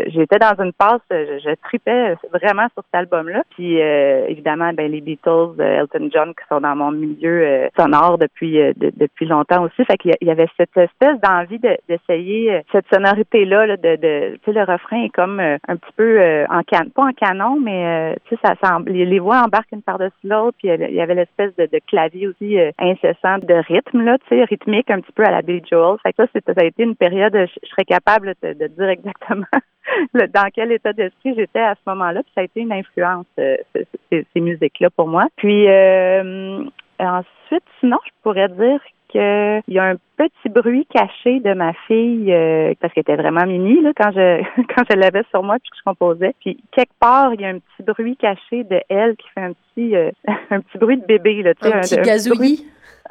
j'étais 0.08 0.38
dans 0.38 0.62
une 0.62 0.72
passe, 0.72 1.00
je, 1.10 1.38
je 1.44 1.54
tripais 1.62 2.14
vraiment 2.32 2.66
sur 2.74 2.82
cet 2.84 2.94
album-là. 2.94 3.42
Puis 3.50 3.76
évidemment, 3.76 4.72
ben 4.72 4.90
les 4.90 5.00
Beatles, 5.00 5.60
Elton 5.60 6.08
John 6.12 6.30
qui 6.30 6.44
sont 6.48 6.60
dans 6.60 6.76
mon 6.76 6.92
milieu 6.92 7.46
euh, 7.46 7.68
sonore 7.76 8.18
depuis 8.26 8.60
euh, 8.60 8.72
depuis 8.76 9.26
longtemps 9.26 9.64
aussi. 9.64 9.84
Fait 9.84 9.96
qu'il 9.96 10.12
y 10.20 10.30
avait 10.30 10.48
cette 10.56 10.76
espèce 10.76 11.20
d'envie 11.22 11.58
d'essayer 11.58 12.54
euh, 12.54 12.60
cette 12.72 12.86
sonorité-là, 12.92 13.66
là, 13.66 13.76
de, 13.76 13.96
de 13.96 14.36
tu 14.36 14.40
sais, 14.44 14.52
le 14.52 14.64
refrain 14.64 15.04
est 15.04 15.14
comme 15.14 15.40
un 15.40 15.76
petit 15.76 15.92
peu 15.96 16.20
en 16.48 16.62
can 16.62 16.86
pas 16.94 17.04
en 17.04 17.12
canon, 17.12 17.58
mais 17.60 18.16
tu 18.26 18.34
sais, 18.34 18.40
ça, 18.44 18.54
ça, 18.62 18.78
les, 18.86 19.18
voix 19.18 19.42
embarquent 19.44 19.72
une 19.72 19.82
par-dessus 19.82 20.14
l'autre, 20.24 20.56
puis 20.58 20.68
il 20.68 20.94
y 20.94 21.00
avait 21.00 21.14
l'espèce 21.14 21.54
de, 21.56 21.68
clavier 21.86 22.28
aussi 22.28 22.58
incessant 22.78 23.38
de 23.38 23.54
rythme, 23.54 24.02
là, 24.02 24.18
tu 24.18 24.36
sais, 24.36 24.44
rythmique 24.44 24.90
un 24.90 25.00
petit 25.00 25.12
peu 25.12 25.24
à 25.24 25.30
la 25.30 25.42
Billy 25.42 25.62
Joel. 25.70 25.98
Fait 26.02 26.12
que 26.12 26.22
ça, 26.24 26.40
ça 26.46 26.60
a 26.60 26.64
été 26.64 26.82
une 26.82 26.96
période, 26.96 27.34
je, 27.34 27.68
serais 27.68 27.84
capable 27.84 28.34
de, 28.42 28.66
dire 28.66 28.88
exactement 28.88 29.46
dans 30.14 30.48
quel 30.54 30.72
état 30.72 30.92
d'esprit 30.92 31.34
j'étais 31.36 31.60
à 31.60 31.74
ce 31.74 31.90
moment-là. 31.90 32.22
Puis 32.22 32.32
ça 32.34 32.40
a 32.42 32.44
été 32.44 32.60
une 32.60 32.72
influence, 32.72 33.26
ces, 33.36 34.26
ces 34.32 34.40
musiques-là 34.40 34.90
pour 34.90 35.08
moi. 35.08 35.26
Puis 35.36 35.66
euh, 35.68 36.64
ensuite, 36.98 37.64
sinon, 37.80 37.98
je 38.04 38.10
pourrais 38.22 38.48
dire 38.48 38.80
qu'il 39.08 39.74
y 39.74 39.78
a 39.78 39.84
un 39.84 39.96
petit 40.16 40.48
bruit 40.48 40.86
caché 40.92 41.40
de 41.40 41.54
ma 41.54 41.72
fille 41.86 42.32
euh, 42.32 42.74
parce 42.80 42.92
qu'elle 42.92 43.02
était 43.02 43.16
vraiment 43.16 43.46
mini 43.46 43.80
là 43.80 43.92
quand 43.96 44.10
je 44.12 44.42
quand 44.74 44.82
je 44.90 44.96
l'avais 44.96 45.22
sur 45.30 45.42
moi 45.42 45.56
puis 45.60 45.70
que 45.70 45.76
je 45.76 45.82
composais. 45.84 46.34
Puis 46.40 46.58
quelque 46.72 46.92
part, 46.98 47.32
il 47.34 47.40
y 47.40 47.44
a 47.44 47.48
un 47.48 47.58
petit 47.58 47.82
bruit 47.82 48.16
caché 48.16 48.64
de 48.64 48.80
elle 48.88 49.16
qui 49.16 49.28
fait 49.34 49.42
un 49.42 49.52
petit 49.52 49.94
euh, 49.96 50.10
un 50.50 50.60
petit 50.60 50.78
bruit 50.78 50.96
de 50.96 51.06
bébé 51.06 51.42
là, 51.42 51.54
tu 51.54 51.68
sais, 51.68 51.74
un, 51.74 51.80
petit 51.80 51.96
gazouillis? 51.98 52.66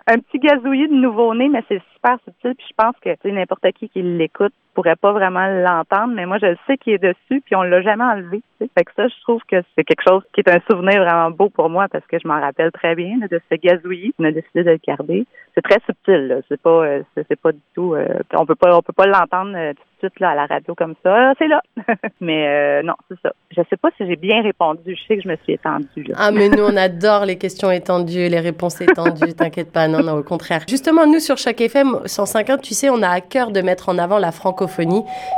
Un 0.07 0.19
petit 0.19 0.39
gazouillis 0.39 0.87
de 0.87 0.93
nouveau-né, 0.93 1.49
mais 1.49 1.63
c'est 1.67 1.81
super 1.93 2.17
subtil. 2.23 2.55
Puis 2.55 2.67
je 2.69 2.73
pense 2.75 2.95
que 3.01 3.27
n'importe 3.29 3.65
qui 3.73 3.89
qui 3.89 4.01
l'écoute 4.01 4.53
pourrait 4.75 4.97
pas 4.97 5.13
vraiment 5.13 5.47
l'entendre, 5.47 6.13
mais 6.13 6.25
moi 6.25 6.37
je 6.37 6.47
le 6.47 6.57
sais 6.67 6.77
qu'il 6.77 6.93
est 6.93 6.97
dessus, 6.99 7.41
puis 7.45 7.55
on 7.55 7.63
l'a 7.63 7.81
jamais 7.81 8.03
enlevé. 8.03 8.41
Fait 8.59 8.83
que 8.83 8.91
ça, 8.95 9.07
je 9.07 9.21
trouve 9.21 9.41
que 9.47 9.61
c'est 9.75 9.83
quelque 9.83 10.03
chose 10.07 10.21
qui 10.33 10.41
est 10.41 10.49
un 10.49 10.59
souvenir 10.69 11.01
vraiment 11.01 11.31
beau 11.31 11.49
pour 11.49 11.69
moi 11.69 11.87
parce 11.89 12.05
que 12.07 12.17
je 12.21 12.27
m'en 12.27 12.39
rappelle 12.39 12.71
très 12.71 12.93
bien 12.93 13.17
de 13.17 13.41
ce 13.49 13.55
gazouillis. 13.55 14.13
On 14.19 14.25
a 14.25 14.31
décidé 14.31 14.63
de 14.63 14.71
le 14.71 14.79
garder. 14.85 15.25
C'est 15.55 15.61
très 15.61 15.79
subtil. 15.85 16.41
C'est 16.49 16.61
pas, 16.61 16.85
euh, 16.85 17.03
c'est 17.15 17.39
pas 17.39 17.53
du 17.53 17.61
tout. 17.73 17.95
Euh, 17.95 18.19
on 18.33 18.45
peut 18.45 18.55
pas, 18.55 18.77
on 18.77 18.81
peut 18.81 18.93
pas 18.93 19.07
l'entendre 19.07 19.55
euh, 19.55 19.73
suite 20.07 20.19
là 20.19 20.31
à 20.31 20.35
la 20.35 20.45
radio 20.45 20.75
comme 20.75 20.95
ça. 21.03 21.33
C'est 21.37 21.47
là. 21.47 21.61
mais 22.21 22.83
non, 22.83 22.93
c'est 23.09 23.19
ça. 23.21 23.33
Je 23.51 23.61
sais 23.69 23.77
pas 23.77 23.89
si 23.97 24.05
j'ai 24.05 24.15
bien 24.15 24.41
répondu. 24.41 24.95
Je 24.95 25.07
sais 25.07 25.15
que 25.17 25.23
je 25.23 25.29
me 25.29 25.35
suis 25.43 25.53
étendue. 25.53 26.03
Là. 26.03 26.15
Ah 26.17 26.31
mais 26.31 26.49
nous 26.49 26.63
on 26.63 26.75
adore 26.75 27.25
les 27.25 27.37
questions 27.37 27.71
étendues, 27.71 28.27
les 28.29 28.39
réponses 28.39 28.81
étendues. 28.81 29.33
T'inquiète 29.37 29.71
pas, 29.71 29.87
non 29.87 30.03
non 30.03 30.17
au 30.17 30.23
contraire. 30.23 30.63
Justement 30.67 31.05
nous 31.07 31.19
sur 31.19 31.37
chaque 31.37 31.61
FM 31.61 32.01
150, 32.05 32.61
tu 32.61 32.73
sais, 32.73 32.89
on 32.89 33.01
a 33.01 33.09
à 33.09 33.21
cœur 33.21 33.51
de 33.51 33.61
mettre 33.61 33.89
en 33.89 33.97
avant 33.97 34.19
la 34.19 34.31
franco 34.31 34.65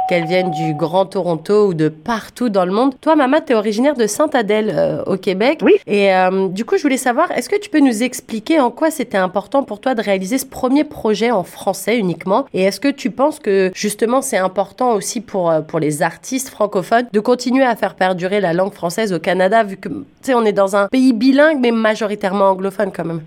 qu'elles 0.07 0.25
viennent 0.25 0.51
du 0.51 0.73
Grand 0.73 1.05
Toronto 1.05 1.67
ou 1.67 1.73
de 1.73 1.89
partout 1.89 2.49
dans 2.49 2.65
le 2.65 2.71
monde. 2.71 2.99
Toi, 3.01 3.15
Maman, 3.15 3.37
tu 3.45 3.53
es 3.53 3.55
originaire 3.55 3.95
de 3.95 4.07
Sainte-Adèle 4.07 4.71
euh, 4.73 5.03
au 5.05 5.17
Québec. 5.17 5.59
Oui. 5.61 5.73
Et 5.85 6.13
euh, 6.13 6.47
du 6.47 6.65
coup, 6.65 6.77
je 6.77 6.83
voulais 6.83 6.97
savoir, 6.97 7.31
est-ce 7.31 7.49
que 7.49 7.59
tu 7.59 7.69
peux 7.69 7.79
nous 7.79 8.03
expliquer 8.03 8.59
en 8.59 8.71
quoi 8.71 8.91
c'était 8.91 9.17
important 9.17 9.63
pour 9.63 9.79
toi 9.79 9.95
de 9.95 10.01
réaliser 10.01 10.37
ce 10.37 10.45
premier 10.45 10.83
projet 10.83 11.31
en 11.31 11.43
français 11.43 11.97
uniquement? 11.97 12.45
Et 12.53 12.63
est-ce 12.63 12.79
que 12.79 12.89
tu 12.89 13.11
penses 13.11 13.39
que 13.39 13.71
justement 13.73 14.21
c'est 14.21 14.37
important 14.37 14.56
aussi 14.93 15.21
pour, 15.21 15.51
euh, 15.51 15.61
pour 15.61 15.79
les 15.79 16.01
artistes 16.01 16.49
francophones 16.49 17.07
de 17.11 17.19
continuer 17.19 17.63
à 17.63 17.75
faire 17.75 17.95
perdurer 17.95 18.41
la 18.41 18.53
langue 18.53 18.73
française 18.73 19.13
au 19.13 19.19
Canada, 19.19 19.63
vu 19.63 19.77
que, 19.77 19.89
tu 19.89 20.05
sais, 20.21 20.33
on 20.33 20.43
est 20.43 20.53
dans 20.53 20.75
un 20.75 20.87
pays 20.87 21.13
bilingue, 21.13 21.59
mais 21.61 21.71
majoritairement 21.71 22.49
anglophone 22.51 22.91
quand 22.91 23.05
même 23.05 23.21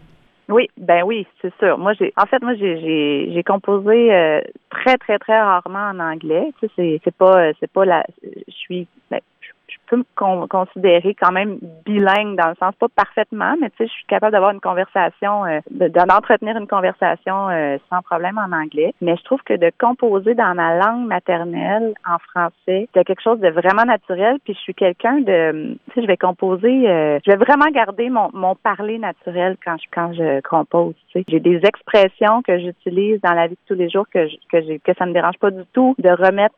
oui, 0.50 0.68
ben 0.76 1.04
oui, 1.04 1.28
c'est 1.40 1.54
sûr. 1.60 1.78
Moi, 1.78 1.92
j'ai, 1.92 2.12
en 2.16 2.26
fait, 2.26 2.42
moi, 2.42 2.54
j'ai, 2.54 3.30
j'ai, 3.32 3.42
composé 3.44 4.12
euh, 4.12 4.40
très, 4.68 4.98
très, 4.98 5.16
très 5.20 5.40
rarement 5.40 5.90
en 5.90 6.00
anglais. 6.00 6.50
Tu 6.58 6.66
sais, 6.66 6.72
c'est, 6.74 7.00
c'est 7.04 7.14
pas, 7.14 7.50
euh, 7.50 7.52
c'est 7.60 7.70
pas 7.70 7.84
la, 7.84 8.04
je 8.24 8.52
suis, 8.52 8.88
ben, 9.12 9.20
peux 9.86 9.96
me 9.96 10.46
considérer 10.46 11.14
quand 11.14 11.32
même 11.32 11.58
bilingue 11.84 12.36
dans 12.36 12.48
le 12.48 12.54
sens 12.56 12.74
pas 12.76 12.88
parfaitement, 12.88 13.54
mais 13.60 13.70
tu 13.70 13.78
sais, 13.78 13.86
je 13.86 13.92
suis 13.92 14.06
capable 14.06 14.32
d'avoir 14.32 14.52
une 14.52 14.60
conversation, 14.60 15.44
euh, 15.44 15.60
d'entretenir 15.70 16.56
une 16.56 16.66
conversation 16.66 17.48
euh, 17.48 17.78
sans 17.88 18.02
problème 18.02 18.38
en 18.38 18.54
anglais. 18.54 18.94
Mais 19.00 19.16
je 19.16 19.22
trouve 19.24 19.42
que 19.42 19.54
de 19.54 19.70
composer 19.78 20.34
dans 20.34 20.54
ma 20.54 20.76
langue 20.76 21.06
maternelle 21.06 21.94
en 22.06 22.18
français, 22.18 22.88
c'est 22.94 23.04
quelque 23.04 23.22
chose 23.22 23.40
de 23.40 23.48
vraiment 23.48 23.84
naturel. 23.84 24.38
Puis 24.44 24.54
je 24.54 24.60
suis 24.60 24.74
quelqu'un 24.74 25.20
de, 25.20 25.76
tu 25.86 25.94
sais, 25.94 26.02
je 26.02 26.06
vais 26.06 26.16
composer, 26.16 26.88
euh, 26.88 27.18
je 27.24 27.30
vais 27.30 27.36
vraiment 27.36 27.70
garder 27.70 28.10
mon, 28.10 28.30
mon 28.32 28.54
parler 28.54 28.98
naturel 28.98 29.56
quand 29.64 29.76
je 29.78 29.86
quand 29.90 30.12
je 30.12 30.40
compose. 30.42 30.94
Tu 31.12 31.20
sais, 31.20 31.24
j'ai 31.28 31.40
des 31.40 31.60
expressions 31.64 32.42
que 32.42 32.58
j'utilise 32.58 33.20
dans 33.20 33.32
la 33.32 33.46
vie 33.46 33.54
de 33.54 33.66
tous 33.66 33.74
les 33.74 33.88
jours 33.88 34.06
que 34.12 34.26
que 34.50 34.62
j'ai 34.62 34.78
que 34.78 34.92
ça 34.98 35.06
me 35.06 35.12
dérange 35.12 35.38
pas 35.38 35.50
du 35.50 35.64
tout 35.72 35.94
de 35.98 36.10
remettre 36.10 36.54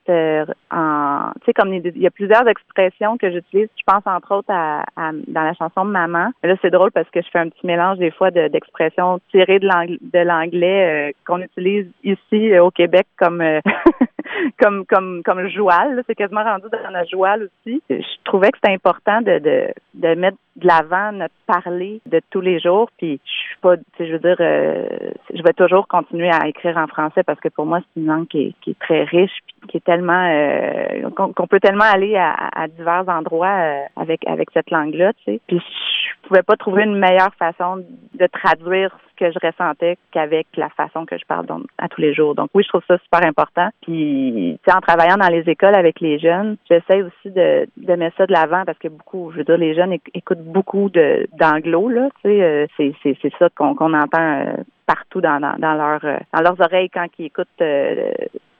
en, 0.70 1.32
tu 1.40 1.46
sais, 1.46 1.52
comme 1.52 1.72
il 1.74 1.98
y 1.98 2.06
a 2.06 2.10
plusieurs 2.10 2.46
expressions 2.48 3.01
que 3.18 3.30
j'utilise, 3.30 3.68
je 3.76 3.82
pense 3.86 4.02
entre 4.06 4.36
autres 4.36 4.50
à, 4.50 4.84
dans 4.96 5.42
la 5.42 5.54
chanson 5.54 5.84
Maman. 5.84 6.30
là, 6.42 6.54
c'est 6.62 6.70
drôle 6.70 6.92
parce 6.92 7.08
que 7.10 7.20
je 7.20 7.28
fais 7.30 7.38
un 7.38 7.48
petit 7.48 7.66
mélange 7.66 7.98
des 7.98 8.10
fois 8.10 8.30
d'expressions 8.30 9.20
tirées 9.30 9.58
de 9.58 10.18
l'anglais 10.24 11.10
euh, 11.10 11.12
qu'on 11.26 11.40
utilise 11.40 11.86
ici 12.04 12.52
euh, 12.52 12.64
au 12.64 12.70
Québec 12.70 13.06
comme 13.18 13.40
euh, 13.40 13.60
comme 14.60 14.84
comme 14.86 15.22
comme 15.24 15.48
joual. 15.48 16.02
C'est 16.06 16.14
quasiment 16.14 16.44
rendu 16.44 16.66
dans 16.70 16.90
la 16.90 17.04
joual 17.04 17.44
aussi. 17.44 17.82
Je 17.90 18.16
trouvais 18.24 18.50
que 18.50 18.58
c'était 18.62 18.74
important 18.74 19.20
de, 19.20 19.38
de, 19.38 19.68
de 19.94 20.14
mettre 20.14 20.38
de 20.62 20.66
l'avant 20.66 21.12
notre 21.12 21.34
parler 21.46 22.00
de 22.06 22.20
tous 22.30 22.40
les 22.40 22.60
jours. 22.60 22.88
Puis 22.98 23.20
je 23.24 23.30
suis 23.30 23.58
pas, 23.60 23.74
je 23.98 24.12
veux 24.12 24.18
dire, 24.18 24.36
je 24.38 25.42
vais 25.42 25.52
toujours 25.52 25.86
continuer 25.88 26.30
à 26.30 26.46
écrire 26.46 26.76
en 26.76 26.86
français 26.86 27.22
parce 27.22 27.40
que 27.40 27.48
pour 27.48 27.66
moi 27.66 27.80
c'est 27.80 28.00
une 28.00 28.06
langue 28.06 28.28
qui 28.28 28.46
est, 28.46 28.54
qui 28.62 28.70
est 28.70 28.78
très 28.78 29.04
riche, 29.04 29.38
puis 29.46 29.68
qui 29.68 29.76
est 29.78 29.84
tellement 29.84 30.22
qu'on 31.14 31.46
peut 31.46 31.60
tellement 31.60 31.84
aller 31.84 32.16
à, 32.16 32.34
à 32.54 32.68
divers 32.68 33.08
endroits 33.08 33.48
euh, 33.48 33.82
avec 33.96 34.26
avec 34.26 34.50
cette 34.52 34.70
langue-là, 34.70 35.12
tu 35.14 35.24
sais. 35.24 35.40
Puis 35.46 35.58
je 35.58 36.28
pouvais 36.28 36.42
pas 36.42 36.56
trouver 36.56 36.84
une 36.84 36.98
meilleure 36.98 37.34
façon 37.34 37.84
de 38.14 38.26
traduire 38.26 38.96
ce 39.10 39.24
que 39.24 39.32
je 39.32 39.46
ressentais 39.46 39.96
qu'avec 40.10 40.46
la 40.56 40.68
façon 40.70 41.04
que 41.04 41.18
je 41.18 41.24
parle 41.26 41.46
à 41.78 41.88
tous 41.88 42.00
les 42.00 42.14
jours. 42.14 42.34
Donc 42.34 42.50
oui, 42.54 42.62
je 42.62 42.68
trouve 42.68 42.82
ça 42.88 42.98
super 42.98 43.26
important. 43.26 43.68
Puis 43.82 44.58
en 44.72 44.80
travaillant 44.80 45.16
dans 45.16 45.28
les 45.28 45.48
écoles 45.48 45.74
avec 45.74 46.00
les 46.00 46.18
jeunes, 46.18 46.56
j'essaie 46.70 47.02
aussi 47.02 47.30
de, 47.30 47.68
de 47.76 47.94
mettre 47.94 48.16
ça 48.16 48.26
de 48.26 48.32
l'avant 48.32 48.64
parce 48.64 48.78
que 48.78 48.88
beaucoup, 48.88 49.30
je 49.32 49.38
veux 49.38 49.44
dire, 49.44 49.58
les 49.58 49.74
jeunes 49.74 49.96
écoutent 50.14 50.44
beaucoup 50.52 50.90
de 50.90 51.26
d'anglo 51.38 51.88
là. 51.88 52.08
Tu 52.22 52.30
sais, 52.30 52.42
euh, 52.42 52.66
c'est 52.76 52.94
c'est 53.02 53.16
c'est 53.22 53.32
ça 53.38 53.48
qu'on 53.54 53.74
qu'on 53.74 53.94
entend 53.94 54.20
euh, 54.20 54.54
partout 54.86 55.20
dans, 55.20 55.40
dans, 55.40 55.56
dans, 55.58 55.74
leur, 55.74 56.00
dans 56.00 56.40
leurs 56.42 56.60
oreilles 56.60 56.90
quand 56.90 57.06
ils 57.18 57.26
écoutent 57.26 57.48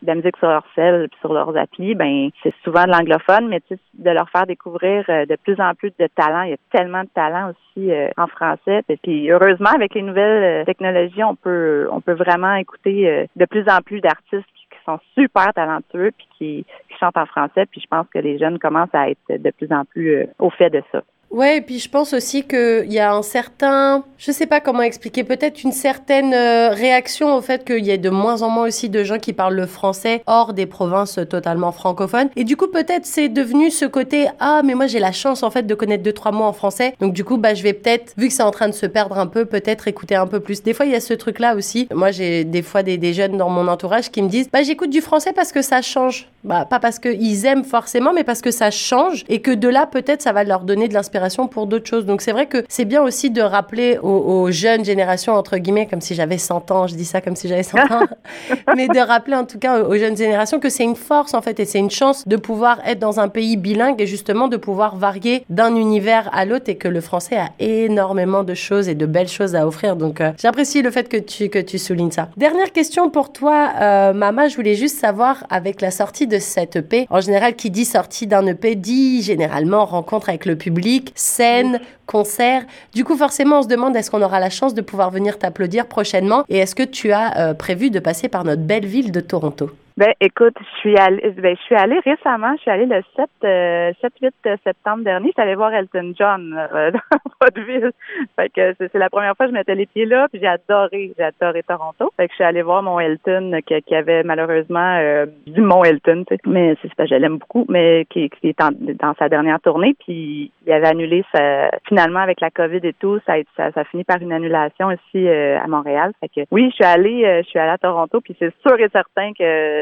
de 0.03 0.09
la 0.09 0.15
musique 0.15 0.37
sur 0.37 0.49
leur 0.49 0.65
cell 0.75 1.09
puis 1.09 1.19
sur 1.21 1.33
leurs 1.33 1.57
applis, 1.57 1.95
ben 1.95 2.31
c'est 2.43 2.55
souvent 2.65 2.85
de 2.85 2.91
l'anglophone, 2.91 3.49
mais 3.49 3.61
de 3.71 4.11
leur 4.11 4.29
faire 4.31 4.47
découvrir 4.47 5.05
euh, 5.09 5.27
de 5.27 5.37
plus 5.37 5.61
en 5.61 5.75
plus 5.75 5.93
de 5.99 6.09
talents. 6.15 6.43
Il 6.43 6.51
y 6.51 6.55
a 6.55 6.57
tellement 6.71 7.03
de 7.03 7.09
talents 7.15 7.51
aussi 7.51 7.91
euh, 7.91 8.09
en 8.17 8.27
français. 8.27 8.83
Puis 9.03 9.31
heureusement, 9.31 9.71
avec 9.71 9.95
les 9.95 10.03
nouvelles 10.03 10.63
euh, 10.63 10.65
technologies, 10.65 11.23
on 11.23 11.37
peut 11.37 11.89
on 11.91 12.01
peut 12.01 12.15
vraiment 12.15 12.55
écouter 12.55 13.27
de 13.37 13.45
plus 13.45 13.65
en 13.69 13.81
plus 13.81 14.01
d'artistes 14.01 14.47
qui, 14.55 14.63
sont 14.85 14.99
super 15.15 15.53
talentueux 15.55 16.11
puis 16.11 16.27
qui, 16.37 16.67
qui 16.89 16.99
chantent 16.99 17.17
en 17.17 17.27
français. 17.27 17.67
Puis 17.67 17.81
je 17.81 17.87
pense 17.87 18.05
que 18.13 18.19
les 18.19 18.37
jeunes 18.37 18.59
commencent 18.59 18.95
à 18.95 19.11
être 19.11 19.21
de 19.29 19.51
plus 19.53 19.71
en 19.73 19.85
plus 19.85 20.27
au 20.41 20.51
fait 20.51 20.71
de 20.71 20.83
ça. 20.91 21.03
Ouais, 21.33 21.57
et 21.57 21.61
puis 21.63 21.79
je 21.79 21.89
pense 21.89 22.13
aussi 22.13 22.43
qu'il 22.43 22.93
y 22.93 22.99
a 22.99 23.15
un 23.15 23.23
certain, 23.23 24.05
je 24.19 24.31
sais 24.31 24.45
pas 24.45 24.61
comment 24.61 24.83
expliquer, 24.83 25.25
peut-être 25.25 25.63
une 25.63 25.73
certaine 25.73 26.35
euh, 26.35 26.69
réaction 26.69 27.35
au 27.35 27.41
fait 27.41 27.65
qu'il 27.65 27.83
y 27.87 27.91
ait 27.91 27.97
de 27.97 28.11
moins 28.11 28.43
en 28.43 28.51
moins 28.51 28.67
aussi 28.67 28.91
de 28.91 29.03
gens 29.03 29.19
qui 29.19 29.33
parlent 29.33 29.55
le 29.55 29.67
français 29.67 30.23
hors 30.27 30.53
des 30.53 30.67
provinces 30.67 31.19
totalement 31.31 31.73
francophones. 31.73 32.29
Et 32.37 32.45
du 32.45 32.59
coup, 32.59 32.67
peut-être 32.67 33.07
c'est 33.07 33.31
devenu 33.31 33.71
ce 33.71 33.87
côté, 33.87 34.29
ah, 34.41 34.61
mais 34.63 34.75
moi 34.75 34.87
j'ai 34.89 34.99
la 34.99 35.13
chance 35.13 35.43
en 35.43 35.51
fait 35.51 35.63
de 35.63 35.75
connaître 35.75 36.03
deux, 36.03 36.13
trois 36.13 36.33
mots 36.33 36.45
en 36.45 36.53
français. 36.53 36.95
Donc 37.01 37.15
du 37.15 37.25
coup, 37.25 37.39
bah, 37.39 37.55
je 37.55 37.63
vais 37.63 37.73
peut-être, 37.73 38.13
vu 38.19 38.29
que 38.29 38.35
c'est 38.35 38.43
en 38.43 38.51
train 38.51 38.69
de 38.69 38.75
se 38.75 38.85
perdre 38.85 39.19
un 39.19 39.27
peu, 39.27 39.47
peut-être 39.47 39.89
écouter 39.89 40.17
un 40.17 40.27
peu 40.27 40.41
plus. 40.41 40.63
Des 40.63 40.75
fois, 40.75 40.85
il 40.85 40.93
y 40.93 40.97
a 40.97 41.01
ce 41.01 41.15
truc-là 41.15 41.57
aussi. 41.57 41.89
Moi, 41.95 42.11
j'ai 42.11 42.45
des 42.45 42.61
fois 42.61 42.83
des, 42.83 42.99
des, 42.99 43.15
jeunes 43.15 43.39
dans 43.39 43.49
mon 43.49 43.69
entourage 43.69 44.11
qui 44.11 44.21
me 44.21 44.29
disent, 44.29 44.51
bah, 44.53 44.63
j'écoute 44.63 44.91
du 44.91 45.01
français 45.01 45.33
parce 45.33 45.51
que 45.51 45.63
ça 45.63 45.81
change. 45.81 46.29
Bah, 46.45 46.67
pas 46.67 46.81
parce 46.81 46.99
qu'ils 46.99 47.47
aiment 47.47 47.65
forcément, 47.65 48.13
mais 48.13 48.25
parce 48.25 48.43
que 48.43 48.51
ça 48.51 48.71
change 48.71 49.25
et 49.31 49.41
que 49.41 49.51
de 49.51 49.69
là, 49.69 49.87
peut-être, 49.87 50.21
ça 50.21 50.33
va 50.33 50.45
leur 50.45 50.65
donner 50.65 50.89
de 50.89 50.95
l'inspiration 50.95 51.22
pour 51.51 51.67
d'autres 51.67 51.89
choses. 51.89 52.07
Donc 52.07 52.21
c'est 52.21 52.33
vrai 52.33 52.47
que 52.47 52.65
c'est 52.69 52.85
bien 52.85 53.03
aussi 53.03 53.31
de 53.31 53.43
rappeler 53.43 53.99
aux, 53.99 54.51
jeunes 54.51 54.85
générations, 54.85 55.35
entre 55.35 55.57
guillemets, 55.59 55.87
comme 55.87 56.01
si 56.01 56.15
j'avais 56.15 56.39
100 56.39 56.71
ans, 56.71 56.87
je 56.87 56.95
dis 56.95 57.05
ça 57.05 57.21
comme 57.21 57.37
si 57.37 57.49
j'avais 57.49 57.63
100 57.63 57.79
ans, 57.79 58.07
mais 58.77 58.89
de 58.89 58.99
rappeler 58.99 59.37
en 59.37 59.45
tout 59.45 59.59
cas 59.59 59.83
aux 59.83 59.97
jeunes 59.97 60.17
générations 60.17 60.59
que 60.59 60.69
c'est 60.69 60.85
une 60.85 60.97
force 60.97 61.35
en 61.35 61.43
fait 61.43 61.61
et 61.61 61.65
c'est 61.65 61.79
une 61.79 61.91
chance 61.91 62.27
de 62.27 62.37
pouvoir 62.37 62.79
être 62.87 62.99
dans 62.99 63.21
un 63.21 63.29
pays 63.29 63.57
bilingue 63.57 64.01
et 64.01 64.07
justement 64.07 64.49
de 64.49 64.57
pouvoir 64.57 64.97
varier 64.97 65.45
d'un 65.49 65.77
univers 65.77 66.29
à 66.33 66.45
l'autre 66.45 66.69
et 66.69 66.77
que 66.77 66.89
le 66.89 67.01
français 67.01 67.37
a 67.37 67.51
énormément 67.59 68.43
de 68.43 68.55
choses 68.55 68.89
et 68.89 68.95
de 68.95 69.07
belles 69.07 69.29
choses 69.29 69.55
à 69.55 69.67
offrir. 69.67 69.97
Donc 69.97 70.21
euh, 70.21 70.33
j'apprécie 70.41 70.83
le 70.83 70.91
fait 70.91 71.09
que 71.09 71.17
tu, 71.17 71.49
que 71.49 71.59
tu 71.59 71.79
soulignes 71.79 72.11
ça. 72.11 72.29
Dernière 72.37 72.73
question 72.73 73.11
pour 73.11 73.33
toi, 73.33 73.71
euh, 73.81 74.13
Mama, 74.13 74.49
je 74.49 74.57
voulais 74.57 74.75
juste 74.75 74.99
savoir 74.99 75.47
avec 75.51 75.81
la 75.81 75.91
sortie 75.91 76.27
de 76.27 76.39
cette 76.39 76.77
EP, 76.77 77.07
en 77.11 77.21
général 77.21 77.55
qui 77.55 77.71
dit 77.71 77.85
sortie 77.85 78.27
d'un 78.27 78.47
EP 78.47 78.75
dit 78.75 79.23
généralement 79.23 79.85
rencontre 79.85 80.29
avec 80.29 80.47
le 80.47 80.57
public, 80.57 81.12
scène, 81.15 81.81
concert. 82.07 82.65
Du 82.95 83.05
coup, 83.05 83.17
forcément, 83.17 83.61
on 83.61 83.63
se 83.63 83.69
demande 83.69 83.97
est-ce 83.97 84.11
qu'on 84.11 84.23
aura 84.23 84.41
la 84.41 84.51
chance 84.51 84.75
de 84.75 84.81
pouvoir 84.81 85.11
venir 85.11 85.39
t'applaudir 85.39 85.87
prochainement? 85.87 86.45
Et 86.49 86.59
est-ce 86.59 86.75
que 86.75 86.83
tu 86.83 87.13
as 87.13 87.39
euh, 87.39 87.55
prévu 87.55 87.91
de 87.91 87.99
passer 87.99 88.29
par 88.29 88.45
notre 88.45 88.63
belle 88.63 88.87
ville 88.87 89.13
de 89.13 89.21
Toronto? 89.21 89.71
Ben, 89.97 90.15
écoute, 90.21 90.57
je 90.59 90.79
suis 90.81 90.97
allée, 90.97 91.31
ben, 91.37 91.55
je 91.55 91.63
suis 91.63 91.75
allée 91.75 91.99
récemment, 92.01 92.55
je 92.57 92.63
suis 92.63 92.71
allée 92.71 92.87
le 92.87 93.03
7, 93.15 93.97
7 94.01 94.13
8 94.23 94.35
septembre 94.65 95.05
dernier, 95.05 95.29
je 95.29 95.33
suis 95.33 95.43
allée 95.43 95.55
voir 95.55 95.73
Elton 95.75 96.15
John 96.19 96.59
euh, 96.75 96.91
dans 97.41 97.63
ville. 97.63 97.93
Fait 98.37 98.49
que 98.49 98.75
c'est 98.79 98.95
la 98.95 99.11
première 99.11 99.37
fois 99.37 99.47
que 99.47 99.53
je 99.53 99.57
mettais 99.57 99.75
les 99.75 99.87
pieds 99.87 100.07
là, 100.07 100.29
puis 100.31 100.41
j'ai 100.41 100.49
adoré, 100.49 101.13
j'ai 101.17 101.25
adoré 101.25 101.63
Toronto. 101.63 102.11
Fait 102.17 102.27
que 102.27 102.33
je 102.33 102.37
suis 102.37 102.45
allée 102.45 102.63
voir 102.63 102.83
mon 102.83 102.99
Elton 103.01 103.61
qui, 103.67 103.83
qui 103.83 103.95
avait 103.95 104.23
malheureusement 104.23 104.99
euh, 104.99 105.27
du 105.47 105.61
mon 105.61 105.85
Elton, 105.85 106.25
tu 106.27 106.37
sais, 106.37 106.41
mais 106.47 106.75
c'est 106.81 106.95
pas 106.95 107.07
je 107.07 107.15
l'aime 107.15 107.39
beaucoup, 107.39 107.67
mais 107.69 108.07
qui, 108.09 108.31
qui 108.31 108.49
est 108.49 108.59
dans 108.59 109.15
sa 109.19 109.29
dernière 109.29 109.61
tournée, 109.61 109.95
puis 110.07 110.51
il 110.67 110.73
avait 110.73 110.89
annulé 110.89 111.25
sa, 111.35 111.71
finalement 111.87 112.21
avec 112.21 112.41
la 112.41 112.51
COVID 112.51 112.81
et 112.83 112.95
tout, 112.95 113.21
ça 113.27 113.35
ça, 113.57 113.71
ça 113.73 113.85
fini 113.85 114.05
par 114.05 114.21
une 114.23 114.33
annulation 114.33 114.91
ici 114.91 115.29
euh, 115.29 115.59
à 115.59 115.67
Montréal. 115.67 116.13
Fait 116.21 116.29
que 116.29 116.47
oui, 116.51 116.71
je 116.71 116.77
suis 116.77 116.85
allée, 116.85 117.25
euh, 117.25 117.43
je 117.43 117.49
suis 117.49 117.59
allée 117.59 117.73
à 117.73 117.79
Toronto, 117.79 118.21
puis 118.21 118.35
c'est 118.39 118.53
sûr 118.67 118.79
et 118.79 118.89
certain 118.89 119.33
que 119.33 119.82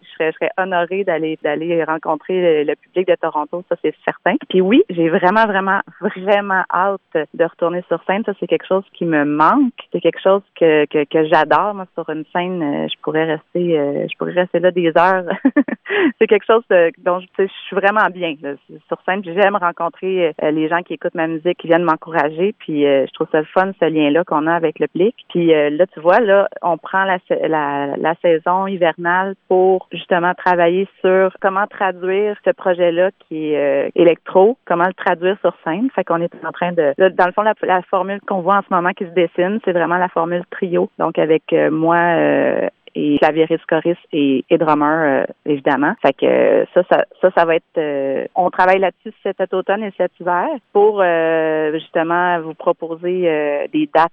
je 0.27 0.31
serais, 0.31 0.51
honorée 0.57 1.03
d'aller 1.03 1.37
d'aller 1.43 1.83
rencontrer 1.83 2.63
le, 2.63 2.75
public 2.75 3.07
de 3.07 3.15
Toronto, 3.15 3.63
ça 3.69 3.75
c'est 3.81 3.93
certain. 4.05 4.35
Puis 4.49 4.61
oui, 4.61 4.83
j'ai 4.89 5.09
vraiment, 5.09 5.45
vraiment, 5.45 5.81
vraiment 5.99 6.63
hâte 6.73 7.01
de 7.33 7.43
retourner 7.43 7.83
sur 7.87 8.01
scène. 8.05 8.23
Ça, 8.25 8.33
c'est 8.39 8.47
quelque 8.47 8.67
chose 8.67 8.83
qui 8.93 9.05
me 9.05 9.25
manque. 9.25 9.73
C'est 9.91 10.01
quelque 10.01 10.21
chose 10.21 10.41
que, 10.59 10.85
que, 10.85 11.03
que 11.05 11.27
j'adore. 11.27 11.73
Moi, 11.73 11.85
sur 11.93 12.09
une 12.09 12.25
scène, 12.33 12.61
euh, 12.61 12.87
je 12.87 12.99
pourrais 13.01 13.25
rester 13.25 13.51
je 13.55 14.17
pourrais 14.17 14.33
rester 14.33 14.59
là 14.59 14.71
des 14.71 14.91
heures. 14.97 15.25
c'est 16.19 16.27
quelque 16.27 16.45
chose 16.45 16.63
dont 16.99 17.19
je, 17.19 17.47
suis 17.67 17.75
vraiment 17.75 18.07
bien 18.11 18.35
sur 18.87 18.97
scène. 19.05 19.23
J'aime 19.23 19.55
rencontrer 19.55 20.33
les 20.41 20.69
gens 20.69 20.81
qui 20.83 20.93
écoutent 20.93 21.15
ma 21.15 21.27
musique, 21.27 21.57
qui 21.57 21.67
viennent 21.67 21.83
m'encourager. 21.83 22.53
Puis 22.59 22.83
je 22.83 23.11
trouve 23.13 23.27
ça 23.31 23.39
le 23.39 23.45
fun, 23.45 23.71
ce 23.79 23.85
lien-là 23.85 24.23
qu'on 24.23 24.47
a 24.47 24.53
avec 24.53 24.79
le 24.79 24.87
public. 24.87 25.15
Puis 25.29 25.47
là, 25.47 25.85
tu 25.87 25.99
vois, 25.99 26.19
là, 26.19 26.47
on 26.61 26.77
prend 26.77 27.03
la, 27.03 27.17
la, 27.47 27.97
la 27.97 28.15
saison 28.21 28.67
hivernale 28.67 29.35
pour 29.47 29.87
justement 29.91 30.10
travailler 30.37 30.87
sur 31.01 31.31
comment 31.41 31.65
traduire 31.67 32.35
ce 32.45 32.51
projet-là 32.51 33.11
qui 33.19 33.53
est 33.53 33.87
euh, 33.87 33.89
électro, 33.95 34.57
comment 34.65 34.85
le 34.85 34.93
traduire 34.93 35.37
sur 35.41 35.53
scène. 35.63 35.89
Fait 35.95 36.03
qu'on 36.03 36.21
est 36.21 36.33
en 36.45 36.51
train 36.51 36.71
de, 36.71 36.93
dans 36.97 37.25
le 37.25 37.31
fond, 37.31 37.43
la, 37.43 37.81
formule 37.83 38.19
qu'on 38.27 38.41
voit 38.41 38.57
en 38.57 38.61
ce 38.61 38.73
moment 38.73 38.91
qui 38.91 39.05
se 39.05 39.11
dessine, 39.11 39.59
c'est 39.65 39.71
vraiment 39.71 39.97
la 39.97 40.09
formule 40.09 40.43
trio. 40.51 40.89
Donc 40.99 41.17
avec 41.17 41.53
euh, 41.53 41.71
moi, 41.71 41.95
euh, 41.95 42.67
et 42.95 43.17
clavieriste, 43.19 43.65
choriste 43.67 44.01
et, 44.11 44.43
et 44.49 44.57
drummer, 44.57 45.23
euh, 45.23 45.25
évidemment. 45.45 45.93
Fait 46.01 46.13
que 46.13 46.65
ça, 46.73 46.81
ça, 46.89 47.05
ça, 47.21 47.29
ça 47.35 47.45
va 47.45 47.55
être... 47.55 47.63
Euh, 47.77 48.25
on 48.35 48.49
travaille 48.49 48.79
là-dessus 48.79 49.13
cet 49.23 49.53
automne 49.53 49.83
et 49.83 49.93
cet 49.97 50.11
hiver 50.19 50.47
pour 50.73 51.01
euh, 51.01 51.71
justement 51.73 52.39
vous 52.41 52.53
proposer 52.53 53.69
des 53.71 53.89
dates 53.93 54.11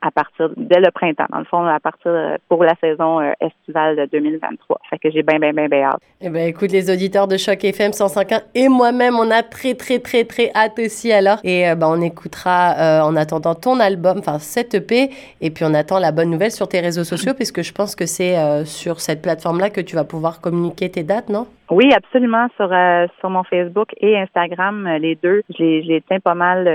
à 0.00 0.10
partir 0.10 0.50
dès 0.56 0.80
le 0.80 0.90
printemps, 0.90 1.26
dans 1.30 1.38
le 1.38 1.44
fond, 1.44 1.64
à 1.64 1.80
partir 1.80 2.38
pour 2.48 2.64
la 2.64 2.74
saison 2.80 3.20
estivale 3.40 3.96
de 3.96 4.06
2023. 4.06 4.80
Fait 4.90 4.98
que 4.98 5.10
j'ai 5.10 5.22
bien, 5.22 5.38
bien, 5.38 5.52
bien, 5.52 5.68
bien 5.68 5.84
hâte. 5.84 6.00
Eh 6.20 6.30
ben 6.30 6.48
écoute, 6.48 6.70
les 6.72 6.90
auditeurs 6.90 7.28
de 7.28 7.36
Choc 7.36 7.64
FM 7.64 7.90
105.1 7.90 8.42
et 8.54 8.68
moi-même, 8.68 9.16
on 9.16 9.30
a 9.30 9.42
très, 9.42 9.74
très, 9.74 9.98
très, 9.98 10.24
très 10.24 10.50
hâte 10.54 10.78
aussi 10.78 11.12
alors. 11.12 11.38
Et 11.44 11.64
ben, 11.74 11.88
on 11.88 12.00
écoutera 12.00 13.04
en 13.04 13.16
attendant 13.16 13.54
ton 13.54 13.80
album, 13.80 14.18
enfin 14.18 14.38
cette 14.38 14.74
EP, 14.74 15.10
et 15.40 15.50
puis 15.50 15.64
on 15.64 15.74
attend 15.74 15.98
la 15.98 16.12
bonne 16.12 16.30
nouvelle 16.30 16.52
sur 16.52 16.68
tes 16.68 16.80
réseaux 16.80 17.04
sociaux, 17.04 17.34
puisque 17.34 17.62
je 17.62 17.72
pense 17.72 17.96
que 17.96 18.03
c'est 18.06 18.38
euh, 18.38 18.64
sur 18.64 19.00
cette 19.00 19.22
plateforme-là 19.22 19.70
que 19.70 19.80
tu 19.80 19.96
vas 19.96 20.04
pouvoir 20.04 20.40
communiquer 20.40 20.90
tes 20.90 21.02
dates, 21.02 21.28
non? 21.28 21.46
Oui, 21.70 21.92
absolument. 21.94 22.48
Sur 22.56 22.72
euh, 22.72 23.06
sur 23.20 23.30
mon 23.30 23.42
Facebook 23.44 23.88
et 24.00 24.18
Instagram, 24.18 24.86
euh, 24.86 24.98
les 24.98 25.14
deux, 25.16 25.42
je 25.50 25.62
les, 25.62 26.02
tiens 26.08 26.20
pas 26.20 26.34
mal 26.34 26.68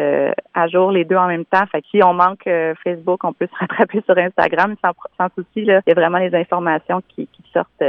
à 0.53 0.67
jour, 0.67 0.91
les 0.91 1.05
deux 1.05 1.15
en 1.15 1.27
même 1.27 1.45
temps. 1.45 1.65
Fait 1.71 1.81
que 1.81 1.87
si 1.89 2.03
on 2.03 2.13
manque 2.13 2.49
Facebook, 2.83 3.23
on 3.23 3.33
peut 3.33 3.47
se 3.47 3.55
rattraper 3.59 4.01
sur 4.05 4.17
Instagram 4.17 4.75
sans, 4.83 4.91
sans 5.17 5.29
souci. 5.35 5.65
Là. 5.65 5.81
Il 5.85 5.89
y 5.89 5.91
a 5.91 5.95
vraiment 5.95 6.17
les 6.17 6.33
informations 6.35 7.01
qui, 7.15 7.27
sortent 7.53 7.83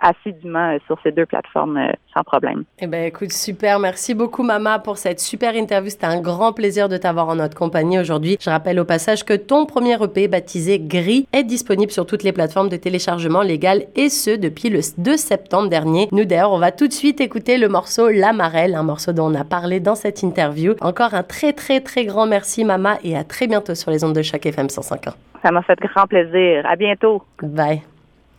assidûment 0.00 0.78
sur 0.86 0.98
ces 1.02 1.12
deux 1.12 1.26
plateformes 1.26 1.80
sans 2.14 2.22
problème. 2.22 2.64
Eh 2.78 2.86
bien, 2.86 3.04
écoute, 3.04 3.32
super. 3.32 3.78
Merci 3.78 4.14
beaucoup, 4.14 4.42
Mama, 4.42 4.78
pour 4.78 4.98
cette 4.98 5.20
super 5.20 5.54
interview. 5.54 5.90
C'était 5.90 6.06
un 6.06 6.20
grand 6.20 6.52
plaisir 6.52 6.88
de 6.88 6.96
t'avoir 6.96 7.28
en 7.28 7.36
notre 7.36 7.56
compagnie 7.56 7.98
aujourd'hui. 7.98 8.36
Je 8.40 8.50
rappelle 8.50 8.78
au 8.78 8.84
passage 8.84 9.24
que 9.24 9.34
ton 9.34 9.66
premier 9.66 10.02
EP, 10.02 10.28
baptisé 10.28 10.78
Gris, 10.78 11.26
est 11.32 11.44
disponible 11.44 11.90
sur 11.90 12.06
toutes 12.06 12.22
les 12.22 12.32
plateformes 12.32 12.68
de 12.68 12.76
téléchargement 12.76 13.42
légal 13.42 13.84
et 13.96 14.08
ce 14.08 14.36
depuis 14.36 14.68
le 14.68 14.80
2 14.98 15.16
septembre 15.16 15.68
dernier. 15.68 16.08
Nous 16.12 16.24
d'ailleurs, 16.24 16.52
on 16.52 16.58
va 16.58 16.72
tout 16.72 16.88
de 16.88 16.92
suite 16.92 17.20
écouter 17.20 17.58
le 17.58 17.68
morceau 17.68 18.08
La 18.08 18.32
Marelle, 18.32 18.74
un 18.74 18.82
morceau 18.82 19.12
dont 19.12 19.30
on 19.30 19.34
a 19.34 19.44
parlé 19.44 19.80
dans 19.80 19.94
cette 19.94 20.22
interview. 20.22 20.74
Encore 20.80 21.14
un 21.14 21.22
très 21.22 21.52
très 21.52 21.80
très 21.80 22.04
grand 22.04 22.26
merci 22.26 22.64
Mama 22.64 22.98
et 23.04 23.16
à 23.16 23.24
très 23.24 23.46
bientôt 23.46 23.74
sur 23.74 23.90
les 23.90 24.04
ondes 24.04 24.14
de 24.14 24.22
chaque 24.22 24.46
FM 24.46 24.66
105.1. 24.66 25.14
Ça 25.42 25.50
m'a 25.50 25.62
fait 25.62 25.78
grand 25.80 26.06
plaisir. 26.06 26.64
À 26.66 26.76
bientôt. 26.76 27.22
Bye. 27.42 27.82